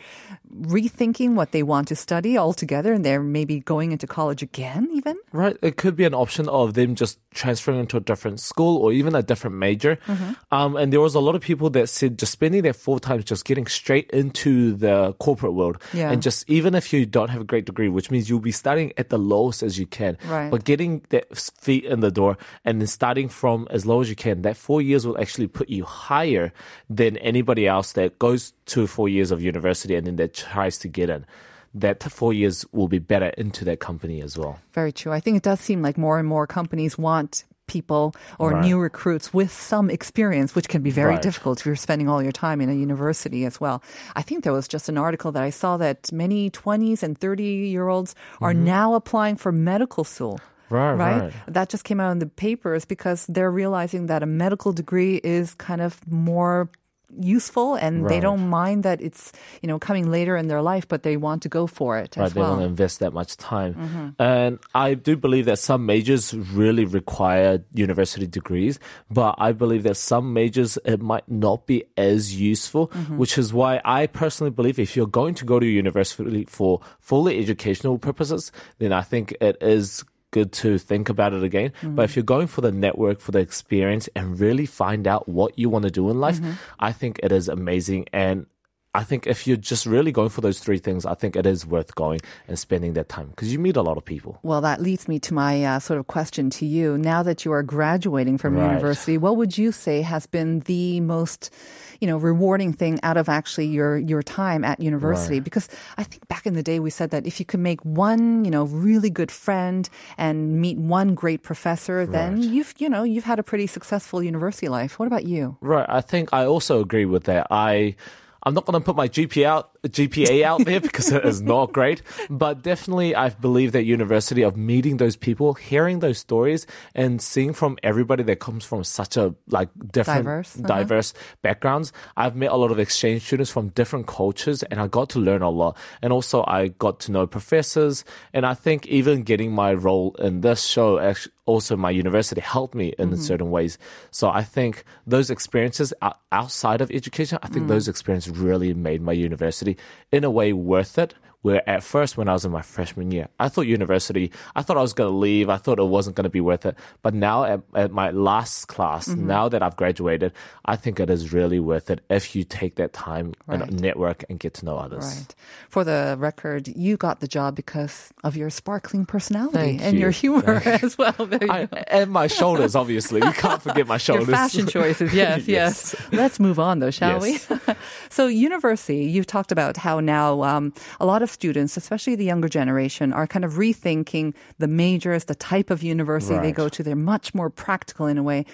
rethinking 0.52 1.34
what 1.34 1.52
they 1.52 1.62
want 1.62 1.88
to 1.88 1.96
study 1.96 2.36
altogether 2.36 2.92
and 2.92 3.04
they're 3.04 3.22
maybe 3.22 3.60
going 3.60 3.92
into 3.92 4.06
college 4.06 4.42
again, 4.42 4.88
even? 4.92 5.16
Right. 5.32 5.56
It 5.62 5.76
could 5.76 5.96
be 5.96 6.04
an 6.04 6.14
option 6.14 6.48
of 6.48 6.74
them 6.74 6.94
just 6.94 7.18
transferring 7.32 7.78
into 7.78 7.96
a 7.96 8.00
different 8.00 8.40
school 8.40 8.76
or 8.78 8.92
even 8.92 9.14
a 9.14 9.22
different 9.22 9.56
major. 9.56 9.96
Mm-hmm. 10.06 10.32
Um, 10.50 10.76
and 10.76 10.92
there 10.92 11.00
was 11.00 11.14
a 11.14 11.20
lot 11.20 11.34
of 11.36 11.40
people 11.40 11.70
that 11.70 11.88
said 11.88 12.18
just 12.18 12.32
spending 12.32 12.62
their 12.62 12.72
full 12.72 12.98
time 12.98 13.22
just 13.22 13.44
getting 13.44 13.66
straight 13.66 14.10
into 14.10 14.72
the 14.74 15.14
corporate 15.20 15.54
world. 15.54 15.80
Yeah. 15.92 16.10
And 16.10 16.20
just 16.22 16.48
even 16.50 16.74
if 16.74 16.92
you 16.92 17.06
don't 17.06 17.30
have 17.30 17.42
a 17.42 17.44
great 17.44 17.64
degree, 17.64 17.88
which 17.88 18.10
means 18.10 18.28
you'll 18.28 18.40
be 18.40 18.50
studying 18.52 18.92
at 18.98 19.08
the 19.10 19.18
lowest 19.18 19.62
as 19.62 19.78
you 19.78 19.86
can, 19.86 20.18
Right. 20.26 20.50
but 20.50 20.64
getting 20.64 21.02
that 21.10 21.36
feet 21.36 21.84
in 21.84 22.00
the 22.00 22.10
door 22.10 22.36
and 22.64 22.80
then 22.80 22.88
starting 22.88 23.19
starting 23.20 23.28
from 23.28 23.66
as 23.70 23.84
low 23.84 24.00
as 24.00 24.08
you 24.08 24.16
can, 24.16 24.42
that 24.42 24.56
four 24.56 24.80
years 24.80 25.06
will 25.06 25.18
actually 25.20 25.46
put 25.48 25.68
you 25.68 25.84
higher 25.84 26.52
than 26.88 27.16
anybody 27.18 27.66
else 27.66 27.92
that 27.92 28.18
goes 28.18 28.52
to 28.66 28.86
four 28.86 29.08
years 29.08 29.30
of 29.30 29.42
university 29.42 29.94
and 29.94 30.06
then 30.06 30.16
that 30.16 30.32
tries 30.34 30.78
to 30.78 30.88
get 30.88 31.10
in. 31.10 31.26
That 31.74 32.02
four 32.02 32.32
years 32.32 32.64
will 32.72 32.88
be 32.88 32.98
better 32.98 33.30
into 33.36 33.64
that 33.66 33.78
company 33.78 34.22
as 34.22 34.36
well. 34.38 34.58
Very 34.72 34.92
true. 34.92 35.12
I 35.12 35.20
think 35.20 35.36
it 35.36 35.42
does 35.42 35.60
seem 35.60 35.82
like 35.82 35.98
more 35.98 36.18
and 36.18 36.26
more 36.26 36.46
companies 36.46 36.98
want 36.98 37.44
people 37.68 38.12
or 38.38 38.50
Right. 38.50 38.64
new 38.64 38.80
recruits 38.80 39.32
with 39.32 39.52
some 39.52 39.90
experience, 39.90 40.56
which 40.56 40.68
can 40.68 40.82
be 40.82 40.90
very 40.90 41.14
Right. 41.14 41.22
difficult 41.22 41.60
if 41.60 41.66
you're 41.66 41.76
spending 41.76 42.08
all 42.08 42.20
your 42.20 42.32
time 42.32 42.60
in 42.60 42.68
a 42.68 42.74
university 42.74 43.44
as 43.46 43.60
well. 43.60 43.80
I 44.16 44.22
think 44.22 44.42
there 44.42 44.52
was 44.52 44.66
just 44.66 44.88
an 44.88 44.98
article 44.98 45.30
that 45.32 45.44
I 45.44 45.50
saw 45.50 45.76
that 45.78 46.10
many 46.10 46.50
20s 46.50 47.04
and 47.04 47.16
30 47.16 47.70
year 47.70 47.86
olds 47.86 48.16
are 48.40 48.52
mm-hmm. 48.52 48.64
now 48.64 48.94
applying 48.94 49.36
for 49.36 49.52
medical 49.52 50.02
school. 50.02 50.40
Mm-hmm. 50.70 51.00
Right, 51.00 51.20
right. 51.20 51.32
That 51.48 51.68
just 51.68 51.84
came 51.84 52.00
out 52.00 52.12
in 52.12 52.18
the 52.18 52.26
papers 52.26 52.84
because 52.84 53.26
they're 53.26 53.50
realizing 53.50 54.06
that 54.06 54.22
a 54.22 54.26
medical 54.26 54.72
degree 54.72 55.20
is 55.22 55.54
kind 55.54 55.80
of 55.80 56.00
more 56.10 56.70
useful 57.18 57.74
and 57.74 58.08
they 58.08 58.20
don't 58.20 58.48
mind 58.48 58.84
that 58.84 59.00
it's 59.00 59.32
you 59.62 59.66
know 59.66 59.78
coming 59.78 60.10
later 60.10 60.36
in 60.36 60.46
their 60.46 60.62
life 60.62 60.86
but 60.86 61.02
they 61.02 61.16
want 61.16 61.42
to 61.42 61.48
go 61.48 61.66
for 61.66 61.98
it 61.98 62.14
right, 62.16 62.26
as 62.26 62.34
they 62.34 62.40
well 62.40 62.50
want 62.50 62.60
to 62.62 62.66
invest 62.66 63.00
that 63.00 63.12
much 63.12 63.36
time. 63.36 64.14
And 64.18 64.58
I 64.74 64.94
do 64.94 65.16
believe 65.16 65.46
that 65.46 65.58
some 65.58 65.86
majors 65.86 66.34
really 66.34 66.84
require 66.84 67.64
university 67.74 68.26
degrees, 68.26 68.78
but 69.10 69.34
I 69.38 69.52
believe 69.52 69.82
that 69.82 69.96
some 69.96 70.32
majors 70.32 70.78
it 70.84 71.00
might 71.00 71.28
not 71.28 71.66
be 71.66 71.84
as 71.96 72.38
useful, 72.40 72.86
which 73.16 73.38
is 73.38 73.52
why 73.52 73.80
I 73.84 74.06
personally 74.06 74.50
believe 74.50 74.78
if 74.78 74.96
you're 74.96 75.06
going 75.06 75.34
to 75.34 75.44
go 75.44 75.58
to 75.58 75.66
university 75.66 76.44
for 76.44 76.80
fully 77.00 77.38
educational 77.38 77.98
purposes, 77.98 78.52
then 78.78 78.92
I 78.92 79.02
think 79.02 79.34
it 79.40 79.56
is 79.60 80.04
good 80.30 80.52
to 80.52 80.78
think 80.78 81.08
about 81.08 81.32
it 81.32 81.42
again. 81.42 81.72
But 81.82 82.04
if 82.04 82.16
you're 82.16 82.22
going 82.22 82.46
for 82.46 82.60
the 82.60 82.72
network, 82.72 83.20
for 83.20 83.32
the 83.32 83.40
experience, 83.40 84.08
and 84.14 84.38
really 84.38 84.66
find 84.66 85.06
out 85.06 85.28
what 85.28 85.58
you 85.58 85.68
want 85.68 85.84
to 85.84 85.90
do 85.90 86.10
in 86.10 86.20
life, 86.20 86.40
mm-hmm. 86.40 86.52
I 86.78 86.92
think 86.92 87.20
it 87.22 87.32
is 87.32 87.48
amazing. 87.48 88.06
And 88.12 88.46
I 88.92 89.04
think 89.04 89.26
if 89.28 89.46
you're 89.46 89.56
just 89.56 89.86
really 89.86 90.10
going 90.10 90.30
for 90.30 90.40
those 90.40 90.58
three 90.58 90.78
things, 90.78 91.06
I 91.06 91.14
think 91.14 91.36
it 91.36 91.46
is 91.46 91.64
worth 91.64 91.94
going 91.94 92.20
and 92.48 92.58
spending 92.58 92.94
that 92.94 93.08
time 93.08 93.28
because 93.28 93.52
you 93.52 93.58
meet 93.60 93.76
a 93.76 93.82
lot 93.82 93.96
of 93.96 94.04
people. 94.04 94.40
Well, 94.42 94.60
that 94.62 94.82
leads 94.82 95.06
me 95.06 95.20
to 95.20 95.34
my 95.34 95.64
uh, 95.64 95.78
sort 95.78 96.00
of 96.00 96.08
question 96.08 96.50
to 96.58 96.66
you. 96.66 96.98
Now 96.98 97.22
that 97.22 97.44
you 97.44 97.52
are 97.52 97.62
graduating 97.62 98.38
from 98.38 98.56
Right. 98.56 98.64
university, 98.64 99.16
what 99.16 99.36
would 99.36 99.56
you 99.56 99.70
say 99.70 100.02
has 100.02 100.26
been 100.26 100.60
the 100.66 100.98
most, 101.00 101.54
you 102.00 102.08
know, 102.08 102.16
rewarding 102.18 102.72
thing 102.72 102.98
out 103.04 103.16
of 103.16 103.28
actually 103.28 103.66
your 103.70 103.96
your 103.96 104.22
time 104.24 104.64
at 104.64 104.80
university? 104.80 105.36
Right. 105.38 105.44
Because 105.44 105.68
I 105.96 106.02
think 106.02 106.26
back 106.26 106.44
in 106.44 106.54
the 106.54 106.62
day 106.62 106.80
we 106.80 106.90
said 106.90 107.10
that 107.10 107.26
if 107.26 107.38
you 107.38 107.46
could 107.46 107.60
make 107.60 107.78
one, 107.86 108.44
you 108.44 108.50
know, 108.50 108.64
really 108.64 109.10
good 109.10 109.30
friend 109.30 109.88
and 110.18 110.60
meet 110.60 110.78
one 110.78 111.14
great 111.14 111.44
professor, 111.46 112.06
then 112.06 112.42
Right. 112.42 112.50
you've, 112.50 112.74
you 112.82 112.88
know, 112.90 113.04
you've 113.04 113.22
had 113.22 113.38
a 113.38 113.44
pretty 113.46 113.68
successful 113.68 114.18
university 114.20 114.66
life. 114.66 114.98
What 114.98 115.06
about 115.06 115.26
you? 115.30 115.58
Right. 115.62 115.86
I 115.88 116.00
think 116.00 116.30
I 116.34 116.42
also 116.44 116.80
agree 116.82 117.06
with 117.06 117.24
that. 117.30 117.46
I 117.54 117.94
I'm 118.42 118.54
not 118.54 118.64
going 118.64 118.80
to 118.80 118.84
put 118.84 118.96
my 118.96 119.08
GPA 119.08 119.44
out 119.44 119.76
GPA 119.88 120.42
out 120.42 120.64
there 120.64 120.80
because 120.88 121.10
it 121.10 121.24
is 121.24 121.40
not 121.40 121.72
great, 121.72 122.02
but 122.28 122.62
definitely 122.62 123.14
I 123.14 123.30
believe 123.30 123.72
that 123.72 123.84
university 123.84 124.42
of 124.42 124.56
meeting 124.56 124.98
those 124.98 125.16
people, 125.16 125.54
hearing 125.54 126.00
those 126.00 126.18
stories, 126.18 126.66
and 126.94 127.20
seeing 127.20 127.52
from 127.52 127.78
everybody 127.82 128.22
that 128.24 128.40
comes 128.40 128.64
from 128.64 128.84
such 128.84 129.16
a 129.16 129.34
like 129.48 129.68
different 129.92 130.24
Diverse, 130.24 131.12
uh-huh. 131.14 131.36
backgrounds. 131.42 131.92
I've 132.16 132.36
met 132.36 132.50
a 132.50 132.56
lot 132.56 132.70
of 132.70 132.78
exchange 132.78 133.22
students 133.22 133.50
from 133.50 133.68
different 133.68 134.06
cultures, 134.06 134.62
and 134.64 134.80
I 134.80 134.86
got 134.86 135.10
to 135.10 135.18
learn 135.18 135.42
a 135.42 135.50
lot. 135.50 135.76
And 136.02 136.12
also 136.12 136.44
I 136.46 136.68
got 136.68 137.00
to 137.00 137.12
know 137.12 137.26
professors, 137.26 138.04
and 138.32 138.44
I 138.44 138.54
think 138.54 138.86
even 138.86 139.22
getting 139.22 139.52
my 139.52 139.72
role 139.74 140.14
in 140.18 140.40
this 140.40 140.64
show 140.64 140.98
actually 140.98 141.32
also 141.50 141.76
my 141.76 141.90
university 141.90 142.40
helped 142.40 142.76
me 142.76 142.94
in 142.96 143.16
certain 143.16 143.50
ways. 143.50 143.76
So 144.12 144.30
I 144.30 144.44
think 144.44 144.84
those 145.04 145.30
experiences 145.30 145.92
outside 146.30 146.80
of 146.80 146.90
education, 146.92 147.38
I 147.42 147.48
think 147.48 147.66
those 147.66 147.88
experiences 147.88 148.38
really 148.38 148.72
made 148.72 149.02
my 149.02 149.12
university 149.12 149.69
in 150.12 150.24
a 150.24 150.30
way 150.30 150.52
worth 150.52 150.98
it. 150.98 151.14
Where 151.42 151.66
at 151.68 151.82
first, 151.82 152.18
when 152.18 152.28
I 152.28 152.34
was 152.34 152.44
in 152.44 152.52
my 152.52 152.60
freshman 152.60 153.10
year, 153.12 153.28
I 153.38 153.48
thought 153.48 153.62
university, 153.62 154.30
I 154.54 154.60
thought 154.60 154.76
I 154.76 154.82
was 154.82 154.92
going 154.92 155.10
to 155.10 155.16
leave. 155.16 155.48
I 155.48 155.56
thought 155.56 155.78
it 155.78 155.84
wasn't 155.84 156.14
going 156.16 156.24
to 156.24 156.28
be 156.30 156.42
worth 156.42 156.66
it. 156.66 156.76
But 157.00 157.14
now 157.14 157.44
at, 157.44 157.60
at 157.74 157.90
my 157.92 158.10
last 158.10 158.68
class, 158.68 159.08
now 159.08 159.48
that 159.48 159.62
I've 159.62 159.74
graduated, 159.74 160.32
I 160.66 160.76
think 160.76 161.00
it 161.00 161.08
is 161.08 161.32
really 161.32 161.58
worth 161.58 161.88
it 161.90 162.02
if 162.10 162.36
you 162.36 162.44
take 162.44 162.74
that 162.74 162.92
time 162.92 163.32
Right. 163.46 163.62
and 163.62 163.80
network 163.80 164.22
and 164.28 164.38
get 164.38 164.52
to 164.54 164.66
know 164.66 164.76
others. 164.76 165.04
Right. 165.04 165.34
For 165.70 165.82
the 165.82 166.14
record, 166.18 166.68
you 166.68 166.98
got 166.98 167.20
the 167.20 167.26
job 167.28 167.56
because 167.56 168.12
of 168.22 168.36
your 168.36 168.50
sparkling 168.50 169.06
personality 169.06 169.56
Thank 169.78 169.80
and 169.82 169.94
you. 169.94 170.00
your 170.00 170.10
humor 170.10 170.60
as 170.64 170.98
well. 170.98 171.14
I, 171.18 171.68
and 171.88 172.10
my 172.12 172.26
shoulders, 172.26 172.76
obviously. 172.76 173.22
You 173.24 173.32
can't 173.32 173.62
forget 173.62 173.86
my 173.86 173.94
Your 173.94 173.98
shoulders. 173.98 174.28
fashion 174.28 174.66
choices, 174.68 175.14
yes, 175.14 175.48
yes, 175.48 175.94
Let's 176.12 176.38
move 176.38 176.58
on, 176.58 176.80
though, 176.80 176.90
shall 176.90 177.24
Yes. 177.26 177.48
we? 177.48 177.74
so, 178.10 178.26
university, 178.26 179.04
you've 179.04 179.26
talked 179.26 179.52
about 179.52 179.78
how 179.78 180.00
now 180.00 180.42
um, 180.42 180.74
a 181.00 181.06
lot 181.06 181.22
of 181.22 181.29
students, 181.30 181.76
especially 181.76 182.16
the 182.16 182.24
younger 182.24 182.48
generation, 182.48 183.12
are 183.12 183.26
kind 183.26 183.44
of 183.44 183.52
rethinking 183.54 184.34
the 184.58 184.66
majors, 184.66 185.24
the 185.24 185.34
type 185.34 185.70
of 185.70 185.82
university 185.82 186.38
they 186.38 186.52
go 186.52 186.68
to. 186.68 186.82
They're 186.82 186.96
much 186.96 187.34
more 187.34 187.50
practical 187.50 188.06
in 188.06 188.18
a 188.18 188.22
way. 188.22 188.44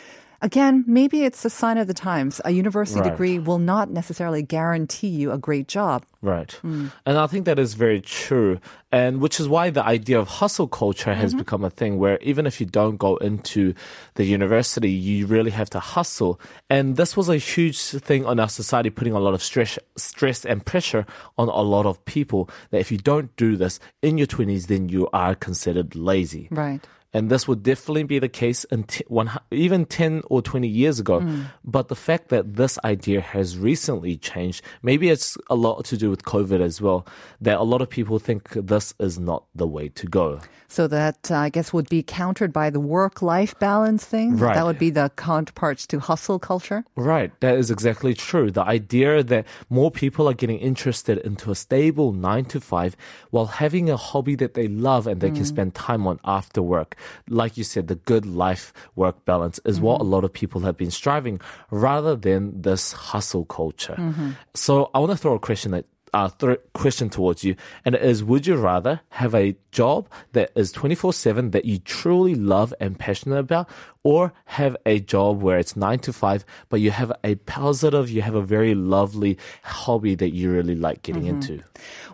Again, 0.46 0.84
maybe 0.86 1.24
it's 1.24 1.44
a 1.44 1.50
sign 1.50 1.76
of 1.76 1.88
the 1.88 1.92
times. 1.92 2.40
A 2.44 2.52
university 2.52 3.00
Right. 3.00 3.10
degree 3.10 3.38
will 3.40 3.58
not 3.58 3.90
necessarily 3.90 4.42
guarantee 4.42 5.08
you 5.08 5.32
a 5.32 5.38
great 5.38 5.66
job. 5.66 6.06
Right. 6.22 6.52
Hmm. 6.62 6.86
And 7.04 7.18
I 7.18 7.26
think 7.26 7.46
that 7.46 7.58
is 7.58 7.74
very 7.74 8.00
true. 8.00 8.60
And 8.92 9.20
which 9.20 9.40
is 9.40 9.48
why 9.48 9.70
the 9.70 9.84
idea 9.84 10.20
of 10.20 10.28
hustle 10.38 10.68
culture 10.68 11.14
has 11.14 11.32
mm-hmm. 11.32 11.40
become 11.40 11.64
a 11.64 11.70
thing 11.70 11.98
where 11.98 12.18
even 12.22 12.46
if 12.46 12.60
you 12.60 12.66
don't 12.66 12.96
go 12.96 13.16
into 13.16 13.74
the 14.14 14.22
university, 14.24 14.90
you 14.90 15.26
really 15.26 15.50
have 15.50 15.68
to 15.70 15.80
hustle. 15.80 16.38
And 16.70 16.94
this 16.94 17.16
was 17.16 17.28
a 17.28 17.38
huge 17.38 17.80
thing 17.80 18.24
on 18.24 18.38
our 18.38 18.48
society, 18.48 18.90
putting 18.90 19.14
a 19.14 19.18
lot 19.18 19.34
of 19.34 19.42
stress, 19.42 19.80
stress 19.96 20.44
and 20.46 20.64
pressure 20.64 21.06
on 21.36 21.48
a 21.48 21.62
lot 21.62 21.86
of 21.86 22.04
people 22.04 22.48
that 22.70 22.78
if 22.78 22.92
you 22.92 22.98
don't 22.98 23.34
do 23.34 23.56
this 23.56 23.80
in 24.00 24.16
your 24.16 24.28
20s, 24.28 24.68
then 24.68 24.88
you 24.88 25.08
are 25.12 25.34
considered 25.34 25.96
lazy. 25.96 26.46
Right. 26.52 26.86
And 27.16 27.30
this 27.30 27.49
would 27.49 27.62
definitely 27.62 28.04
be 28.04 28.18
the 28.18 28.28
case 28.28 28.66
one, 29.08 29.30
even 29.50 29.87
10 29.87 30.20
or 30.28 30.42
20 30.42 30.68
years 30.68 31.00
ago. 31.00 31.25
But 31.64 31.88
the 31.88 31.96
fact 31.96 32.28
that 32.28 32.56
this 32.56 32.78
idea 32.85 33.23
has 33.23 33.56
recently 33.56 34.18
changed, 34.18 34.61
maybe 34.82 35.08
it's 35.08 35.38
a 35.49 35.54
lot 35.54 35.87
to 35.87 35.96
do 35.96 36.11
with 36.11 36.25
COVID 36.25 36.61
as 36.61 36.82
well, 36.82 37.06
that 37.40 37.56
a 37.56 37.62
lot 37.62 37.80
of 37.80 37.88
people 37.88 38.18
think 38.18 38.50
this 38.50 38.92
is 39.00 39.18
not 39.18 39.44
the 39.54 39.66
way 39.66 39.88
to 39.88 40.06
go. 40.06 40.40
So 40.68 40.88
that 40.88 41.30
uh, 41.30 41.37
I 41.37 41.49
guess 41.49 41.73
would 41.73 41.88
be 41.88 42.02
countered 42.02 42.52
by 42.52 42.70
the 42.70 42.80
work-life 42.80 43.58
balance 43.58 44.04
thing. 44.04 44.37
Right. 44.37 44.54
That 44.54 44.66
would 44.66 44.78
be 44.78 44.90
the 44.90 45.11
counterparts 45.16 45.87
to 45.88 46.00
hustle 46.00 46.38
culture. 46.38 46.85
Right, 46.96 47.30
that 47.40 47.56
is 47.56 47.70
exactly 47.70 48.14
true. 48.14 48.50
The 48.50 48.62
idea 48.62 49.23
that 49.23 49.46
more 49.70 49.90
people 49.90 50.28
are 50.28 50.35
getting 50.35 50.58
interested 50.58 51.18
into 51.18 51.50
a 51.50 51.54
stable 51.54 52.12
nine 52.12 52.46
to 52.46 52.61
five 52.61 52.96
while 53.30 53.46
having 53.46 53.88
a 53.88 53.96
hobby 53.96 54.35
that 54.37 54.54
they 54.54 54.66
love 54.66 55.06
and 55.06 55.20
they 55.20 55.30
can 55.30 55.44
spend 55.44 55.75
time 55.75 56.06
on 56.06 56.18
after 56.25 56.61
work. 56.62 56.96
Like 57.28 57.56
you 57.56 57.64
said, 57.64 57.88
the 57.88 57.94
good 57.94 58.26
life 58.26 58.72
work 58.94 59.25
balance 59.25 59.60
is 59.64 59.80
what 59.80 60.00
mm-hmm. 60.00 60.06
a 60.06 60.10
lot 60.10 60.25
of 60.25 60.32
people 60.32 60.62
have 60.62 60.76
been 60.76 60.90
striving 60.90 61.40
rather 61.70 62.16
than 62.16 62.62
this 62.62 62.92
hustle 62.92 63.44
culture. 63.44 63.96
Mm-hmm. 63.98 64.30
So 64.54 64.90
I 64.94 64.98
want 64.98 65.12
to 65.12 65.18
throw 65.18 65.34
a 65.34 65.38
question 65.38 65.75
at 65.75 65.84
uh, 66.14 66.30
th- 66.38 66.60
question 66.72 67.10
towards 67.10 67.44
you, 67.44 67.56
and 67.84 67.94
it 67.94 68.02
is: 68.02 68.22
Would 68.25 68.46
you 68.46 68.56
rather 68.56 69.00
have 69.10 69.34
a 69.34 69.56
job 69.72 70.08
that 70.32 70.50
is 70.54 70.72
twenty 70.72 70.94
four 70.94 71.12
seven 71.12 71.50
that 71.50 71.64
you 71.64 71.78
truly 71.78 72.34
love 72.34 72.72
and 72.80 72.98
passionate 72.98 73.38
about, 73.38 73.68
or 74.02 74.32
have 74.46 74.76
a 74.86 75.00
job 75.00 75.42
where 75.42 75.58
it's 75.58 75.76
nine 75.76 75.98
to 76.00 76.12
five, 76.12 76.44
but 76.68 76.80
you 76.80 76.90
have 76.90 77.12
a 77.25 77.34
positive, 77.34 78.08
you 78.08 78.22
have 78.22 78.34
a 78.34 78.42
very 78.42 78.75
lovely 78.75 79.36
hobby 79.62 80.14
that 80.14 80.30
you 80.32 80.50
really 80.52 80.76
like 80.76 81.02
getting 81.02 81.26
into? 81.26 81.60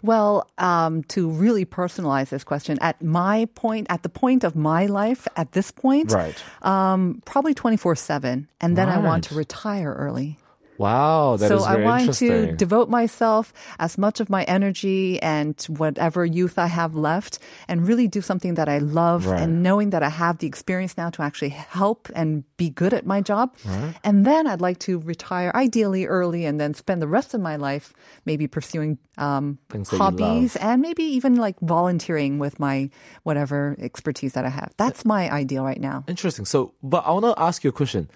Well, 0.02 0.48
um, 0.58 1.04
to 1.04 1.28
really 1.28 1.64
personalize 1.64 2.30
this 2.30 2.44
question, 2.44 2.78
at 2.80 3.00
my 3.02 3.46
point, 3.54 3.86
at 3.90 4.02
the 4.02 4.08
point 4.08 4.42
of 4.42 4.56
my 4.56 4.86
life, 4.86 5.28
at 5.36 5.52
this 5.52 5.70
point, 5.70 6.10
Right. 6.12 6.34
um, 6.62 7.22
probably 7.24 7.54
24 7.54 7.94
7. 7.96 8.48
And 8.60 8.76
then 8.76 8.88
I 8.88 8.98
want 8.98 9.24
to 9.24 9.34
retire 9.34 9.92
early. 9.92 10.38
Wow, 10.82 11.36
that 11.38 11.46
is 11.46 11.62
so 11.62 11.64
I 11.64 11.74
very 11.78 11.84
want 11.86 12.00
interesting. 12.02 12.28
to 12.28 12.56
devote 12.58 12.88
myself 12.90 13.52
as 13.78 13.96
much 13.96 14.18
of 14.18 14.28
my 14.28 14.42
energy 14.44 15.22
and 15.22 15.54
whatever 15.70 16.26
youth 16.26 16.58
I 16.58 16.66
have 16.66 16.94
left 16.98 17.38
and 17.68 17.86
really 17.86 18.08
do 18.08 18.20
something 18.20 18.54
that 18.58 18.68
I 18.68 18.78
love 18.78 19.26
Right. 19.26 19.40
and 19.40 19.62
knowing 19.62 19.90
that 19.94 20.02
I 20.02 20.10
have 20.10 20.38
the 20.38 20.46
experience 20.50 20.98
now 20.98 21.10
to 21.14 21.22
actually 21.22 21.54
help 21.54 22.10
and 22.14 22.42
be 22.58 22.68
good 22.70 22.92
at 22.92 23.06
my 23.06 23.20
job. 23.22 23.54
And 24.02 24.26
then 24.26 24.46
I'd 24.50 24.60
like 24.60 24.78
to 24.90 24.98
retire 24.98 25.52
ideally 25.54 26.06
early 26.06 26.44
and 26.44 26.58
then 26.58 26.74
spend 26.74 27.00
the 27.00 27.06
rest 27.08 27.34
of 27.34 27.40
my 27.40 27.56
life 27.56 27.94
maybe 28.26 28.46
pursuing 28.48 28.98
um, 29.18 29.58
Things 29.70 29.88
that 29.90 29.96
you 29.96 30.02
hobbies 30.02 30.56
and 30.56 30.82
maybe 30.82 31.04
even 31.04 31.36
like 31.36 31.56
volunteering 31.60 32.38
with 32.42 32.58
my 32.58 32.90
whatever 33.22 33.76
expertise 33.78 34.32
that 34.32 34.44
I 34.44 34.50
have. 34.50 34.72
That's 34.76 35.04
my 35.04 35.30
ideal 35.30 35.62
right 35.64 35.80
now. 35.80 36.04
Interesting. 36.08 36.44
So, 36.44 36.74
but 36.82 37.04
I 37.06 37.12
want 37.12 37.24
to 37.30 37.34
ask 37.38 37.62
you 37.62 37.70
a 37.70 37.72
question. 37.76 38.08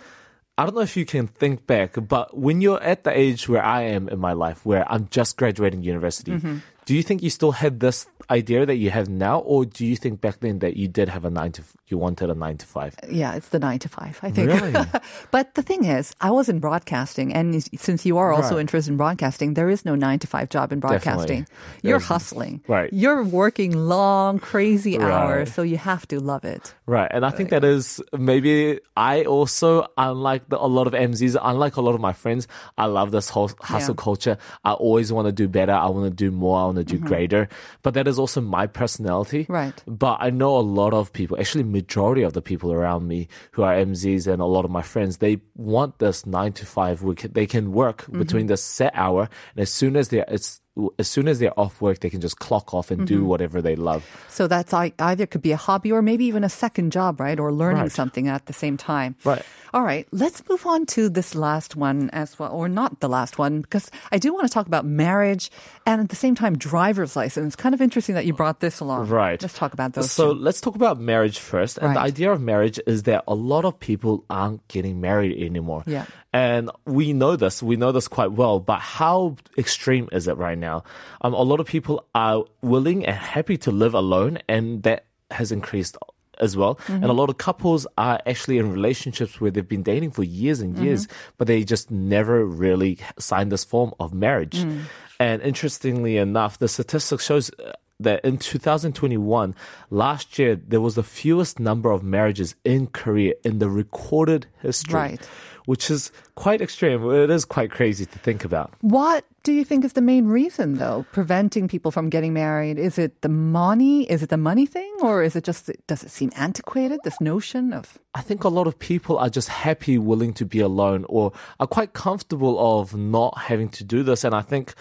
I 0.58 0.64
don't 0.64 0.74
know 0.74 0.80
if 0.80 0.96
you 0.96 1.04
can 1.04 1.26
think 1.26 1.66
back, 1.66 1.96
but 2.08 2.36
when 2.36 2.62
you're 2.62 2.82
at 2.82 3.04
the 3.04 3.16
age 3.16 3.46
where 3.46 3.62
I 3.62 3.82
am 3.82 4.08
in 4.08 4.18
my 4.18 4.32
life, 4.32 4.64
where 4.64 4.90
I'm 4.90 5.08
just 5.10 5.36
graduating 5.36 5.82
university, 5.82 6.32
mm-hmm. 6.32 6.58
Do 6.86 6.94
you 6.94 7.02
think 7.02 7.22
you 7.22 7.30
still 7.30 7.50
had 7.52 7.80
this 7.80 8.06
idea 8.30 8.64
that 8.66 8.76
you 8.76 8.90
have 8.90 9.08
now, 9.08 9.38
or 9.40 9.64
do 9.64 9.84
you 9.86 9.94
think 9.96 10.20
back 10.20 10.38
then 10.40 10.58
that 10.60 10.76
you 10.76 10.88
did 10.88 11.08
have 11.08 11.24
a 11.24 11.30
nine 11.30 11.52
to 11.52 11.62
you 11.88 11.96
wanted 11.98 12.30
a 12.30 12.34
nine 12.34 12.56
to 12.58 12.66
five? 12.66 12.94
Yeah, 13.08 13.34
it's 13.34 13.48
the 13.50 13.58
nine 13.60 13.78
to 13.80 13.88
five, 13.88 14.18
I 14.22 14.30
think. 14.30 14.50
Really? 14.50 14.72
but 15.30 15.54
the 15.54 15.62
thing 15.62 15.84
is, 15.84 16.12
I 16.20 16.30
was 16.30 16.48
in 16.48 16.58
broadcasting, 16.60 17.32
and 17.34 17.62
since 17.78 18.06
you 18.06 18.18
are 18.18 18.32
also 18.32 18.54
Right. 18.54 18.60
interested 18.62 18.90
in 18.92 18.96
broadcasting, 18.96 19.54
there 19.54 19.68
is 19.70 19.84
no 19.84 19.94
nine 19.94 20.18
to 20.20 20.26
five 20.26 20.48
job 20.48 20.72
in 20.72 20.78
broadcasting. 20.80 21.42
Definitely. 21.46 21.46
You're 21.82 21.98
There's- 21.98 22.08
hustling. 22.08 22.60
Right. 22.68 22.92
You're 22.92 23.22
working 23.24 23.72
long, 23.76 24.38
crazy 24.38 24.98
hours, 24.98 25.52
so 25.52 25.62
you 25.62 25.78
have 25.78 26.06
to 26.08 26.18
love 26.20 26.44
it. 26.44 26.74
Right, 26.86 27.10
and 27.12 27.26
I 27.26 27.30
think 27.30 27.50
that 27.50 27.64
is 27.64 28.00
maybe 28.16 28.78
I 28.96 29.22
also 29.24 29.86
unlike 29.98 30.48
the, 30.50 30.58
a 30.58 30.66
lot 30.70 30.86
of 30.86 30.94
MZs, 30.94 31.36
unlike 31.42 31.76
a 31.76 31.80
lot 31.80 31.94
of 31.94 32.00
my 32.00 32.12
friends, 32.12 32.46
I 32.78 32.86
love 32.86 33.10
this 33.10 33.28
whole 33.28 33.50
hustle 33.60 33.94
Yeah. 33.98 34.02
culture. 34.02 34.38
I 34.64 34.72
always 34.72 35.12
want 35.12 35.26
to 35.26 35.32
do 35.32 35.46
better. 35.48 35.72
I 35.72 35.86
want 35.90 36.06
to 36.06 36.14
do 36.14 36.30
more. 36.30 36.75
Want 36.76 36.88
to 36.88 36.96
do 36.96 37.02
greater. 37.02 37.48
But 37.82 37.94
that 37.94 38.06
is 38.06 38.18
also 38.18 38.40
my 38.40 38.66
personality. 38.66 39.44
Mm-hmm. 39.44 39.52
Right. 39.52 39.82
But 39.86 40.18
I 40.20 40.30
know 40.30 40.56
a 40.56 40.60
lot 40.60 40.92
of 40.92 41.12
people, 41.12 41.38
actually, 41.38 41.64
majority 41.64 42.22
of 42.22 42.32
the 42.32 42.42
people 42.42 42.72
around 42.72 43.06
me 43.08 43.28
who 43.52 43.62
are 43.62 43.74
MZs 43.74 44.26
and 44.26 44.42
a 44.42 44.46
lot 44.46 44.64
of 44.64 44.70
my 44.70 44.82
friends, 44.82 45.18
they 45.18 45.40
want 45.54 45.98
this 45.98 46.26
nine 46.26 46.52
to 46.54 46.66
five. 46.66 47.02
We 47.02 47.14
can, 47.14 47.32
they 47.32 47.46
can 47.46 47.72
work 47.72 47.96
Mm-hmm. 48.06 48.18
between 48.18 48.46
this 48.46 48.62
set 48.62 48.92
hour, 48.94 49.28
and 49.54 49.62
as 49.62 49.70
soon 49.70 49.96
as 49.96 50.08
they're 50.08 50.24
it's 50.28 50.60
as 50.98 51.08
soon 51.08 51.28
as 51.28 51.38
they're 51.38 51.58
off 51.58 51.80
work, 51.80 52.00
they 52.00 52.10
can 52.10 52.20
just 52.20 52.38
clock 52.38 52.74
off 52.74 52.90
and 52.90 53.00
Mm-hmm. 53.00 53.06
do 53.06 53.24
whatever 53.24 53.62
they 53.62 53.76
love. 53.76 54.04
So 54.28 54.46
that's 54.48 54.72
either 54.74 55.26
could 55.26 55.42
be 55.42 55.52
a 55.52 55.56
hobby 55.56 55.92
or 55.92 56.02
maybe 56.02 56.24
even 56.26 56.44
a 56.44 56.48
second 56.48 56.92
job, 56.92 57.20
right? 57.20 57.38
Or 57.40 57.52
learning 57.52 57.82
Right. 57.82 57.92
something 57.92 58.28
at 58.28 58.46
the 58.46 58.52
same 58.52 58.76
time. 58.76 59.16
Right. 59.24 59.42
All 59.74 59.82
right, 59.82 60.06
let's 60.10 60.40
move 60.48 60.64
on 60.64 60.86
to 60.96 61.10
this 61.10 61.34
last 61.34 61.76
one 61.76 62.08
as 62.12 62.38
well, 62.38 62.50
or 62.50 62.66
not 62.68 63.00
the 63.00 63.08
last 63.08 63.36
one, 63.36 63.60
because 63.60 63.90
I 64.10 64.16
do 64.16 64.32
want 64.32 64.46
to 64.48 64.52
talk 64.52 64.66
about 64.66 64.86
marriage 64.86 65.50
and 65.84 66.00
at 66.00 66.08
the 66.08 66.16
same 66.16 66.34
time 66.34 66.56
driver's 66.56 67.14
license. 67.16 67.46
It's 67.52 67.56
Kind 67.56 67.74
of 67.74 67.82
interesting 67.82 68.14
that 68.14 68.24
you 68.24 68.32
brought 68.32 68.60
this 68.60 68.80
along. 68.80 69.08
Right. 69.08 69.40
Let's 69.42 69.52
talk 69.58 69.74
about 69.74 69.92
those. 69.92 70.10
So 70.10 70.32
two. 70.32 70.40
let's 70.40 70.60
talk 70.62 70.76
about 70.76 70.98
marriage 70.98 71.38
first. 71.38 71.76
And 71.78 71.94
the 71.96 72.00
idea 72.00 72.32
of 72.32 72.40
marriage 72.40 72.80
is 72.86 73.02
that 73.04 73.24
a 73.28 73.34
lot 73.34 73.64
of 73.66 73.78
people 73.78 74.24
aren't 74.30 74.66
getting 74.68 75.00
married 75.00 75.36
anymore. 75.44 75.82
Yeah. 75.86 76.06
And 76.36 76.68
we 76.84 77.16
know 77.16 77.32
this. 77.36 77.62
We 77.64 77.76
know 77.80 77.92
this 77.96 78.08
quite 78.12 78.32
well. 78.36 78.60
But 78.60 78.80
how 78.80 79.36
extreme 79.56 80.06
is 80.12 80.28
it 80.28 80.36
right 80.36 80.58
now? 80.58 80.84
Um, 81.24 81.32
a 81.32 81.40
lot 81.40 81.60
of 81.60 81.66
people 81.66 82.04
are 82.12 82.44
willing 82.60 83.06
and 83.08 83.16
happy 83.16 83.56
to 83.64 83.70
live 83.72 83.94
alone, 83.96 84.44
and 84.44 84.82
that 84.84 85.06
has 85.30 85.48
increased 85.50 85.96
as 86.36 86.52
well. 86.52 86.74
Mm-hmm. 86.76 87.00
And 87.00 87.08
a 87.08 87.16
lot 87.16 87.30
of 87.32 87.40
couples 87.40 87.86
are 87.96 88.20
actually 88.28 88.58
in 88.60 88.68
relationships 88.70 89.40
where 89.40 89.50
they've 89.50 89.66
been 89.66 89.82
dating 89.82 90.12
for 90.12 90.24
years 90.24 90.60
and 90.60 90.76
years, 90.76 91.06
Mm-hmm. 91.06 91.40
but 91.40 91.48
they 91.48 91.64
just 91.64 91.88
never 91.90 92.44
really 92.44 92.98
signed 93.18 93.50
this 93.50 93.64
form 93.64 93.96
of 93.98 94.12
marriage. 94.12 94.60
Mm. 94.60 94.82
And 95.18 95.40
interestingly 95.40 96.20
enough, 96.20 96.58
the 96.60 96.68
statistics 96.68 97.24
shows 97.24 97.48
uh, 97.56 97.72
that 98.00 98.24
in 98.24 98.38
2021, 98.38 99.54
last 99.90 100.38
year, 100.38 100.56
there 100.56 100.80
was 100.80 100.94
the 100.94 101.02
fewest 101.02 101.58
number 101.58 101.90
of 101.90 102.02
marriages 102.02 102.54
in 102.64 102.88
Korea 102.88 103.34
in 103.44 103.58
the 103.58 103.70
recorded 103.70 104.46
history. 104.60 104.94
Right. 104.94 105.28
Which 105.64 105.90
is 105.90 106.12
quite 106.36 106.60
extreme. 106.60 107.10
It 107.10 107.28
is 107.28 107.44
quite 107.44 107.72
crazy 107.72 108.06
to 108.06 108.18
think 108.20 108.44
about. 108.44 108.72
What 108.82 109.24
do 109.42 109.52
you 109.52 109.64
think 109.64 109.84
is 109.84 109.94
the 109.94 110.00
main 110.00 110.26
reason, 110.26 110.74
though, 110.74 111.04
preventing 111.10 111.66
people 111.66 111.90
from 111.90 112.08
getting 112.08 112.32
married? 112.32 112.78
Is 112.78 112.98
it 112.98 113.20
the 113.22 113.28
money? 113.28 114.04
Is 114.04 114.22
it 114.22 114.28
the 114.28 114.36
money 114.36 114.64
thing? 114.64 114.94
Or 115.00 115.24
is 115.24 115.34
it 115.34 115.42
just, 115.42 115.68
does 115.88 116.04
it 116.04 116.10
seem 116.10 116.30
antiquated, 116.36 117.00
this 117.02 117.20
notion 117.20 117.72
of. 117.72 117.98
I 118.14 118.20
think 118.20 118.44
a 118.44 118.48
lot 118.48 118.68
of 118.68 118.78
people 118.78 119.18
are 119.18 119.28
just 119.28 119.48
happy, 119.48 119.98
willing 119.98 120.34
to 120.34 120.44
be 120.44 120.60
alone, 120.60 121.04
or 121.08 121.32
are 121.58 121.66
quite 121.66 121.94
comfortable 121.94 122.80
of 122.80 122.94
not 122.94 123.36
having 123.36 123.68
to 123.70 123.82
do 123.82 124.04
this. 124.04 124.22
And 124.22 124.36
I 124.36 124.42
think 124.42 124.72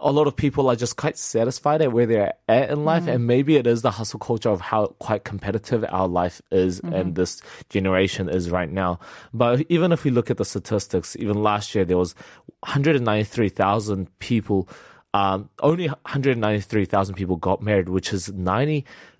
a 0.00 0.12
lot 0.12 0.26
of 0.26 0.36
people 0.36 0.68
are 0.70 0.76
just 0.76 0.96
quite 0.96 1.18
satisfied 1.18 1.82
at 1.82 1.92
where 1.92 2.06
they're 2.06 2.34
at 2.48 2.70
in 2.70 2.84
life. 2.84 3.06
And 3.08 3.26
maybe 3.26 3.56
it 3.56 3.66
is 3.66 3.82
the 3.82 3.90
hustle 3.90 4.20
culture 4.20 4.48
of 4.48 4.60
how 4.60 4.88
quite 4.98 5.24
competitive 5.24 5.84
our 5.88 6.06
life 6.06 6.40
is 6.52 6.80
and 6.80 7.14
this 7.16 7.40
generation 7.68 8.28
is 8.28 8.50
right 8.50 8.70
now. 8.70 9.00
But 9.34 9.66
even 9.68 9.90
if 9.90 10.04
we 10.04 10.10
look 10.10 10.30
at 10.30 10.36
the 10.36 10.44
statistics, 10.44 11.16
even 11.18 11.42
last 11.42 11.74
year, 11.74 11.84
there 11.84 11.98
was 11.98 12.14
193,000 12.60 14.18
people 14.20 14.68
um, 15.14 15.48
only 15.62 15.88
193,000 15.88 17.14
people 17.14 17.36
got 17.36 17.62
married, 17.62 17.88
which 17.88 18.12
is 18.12 18.28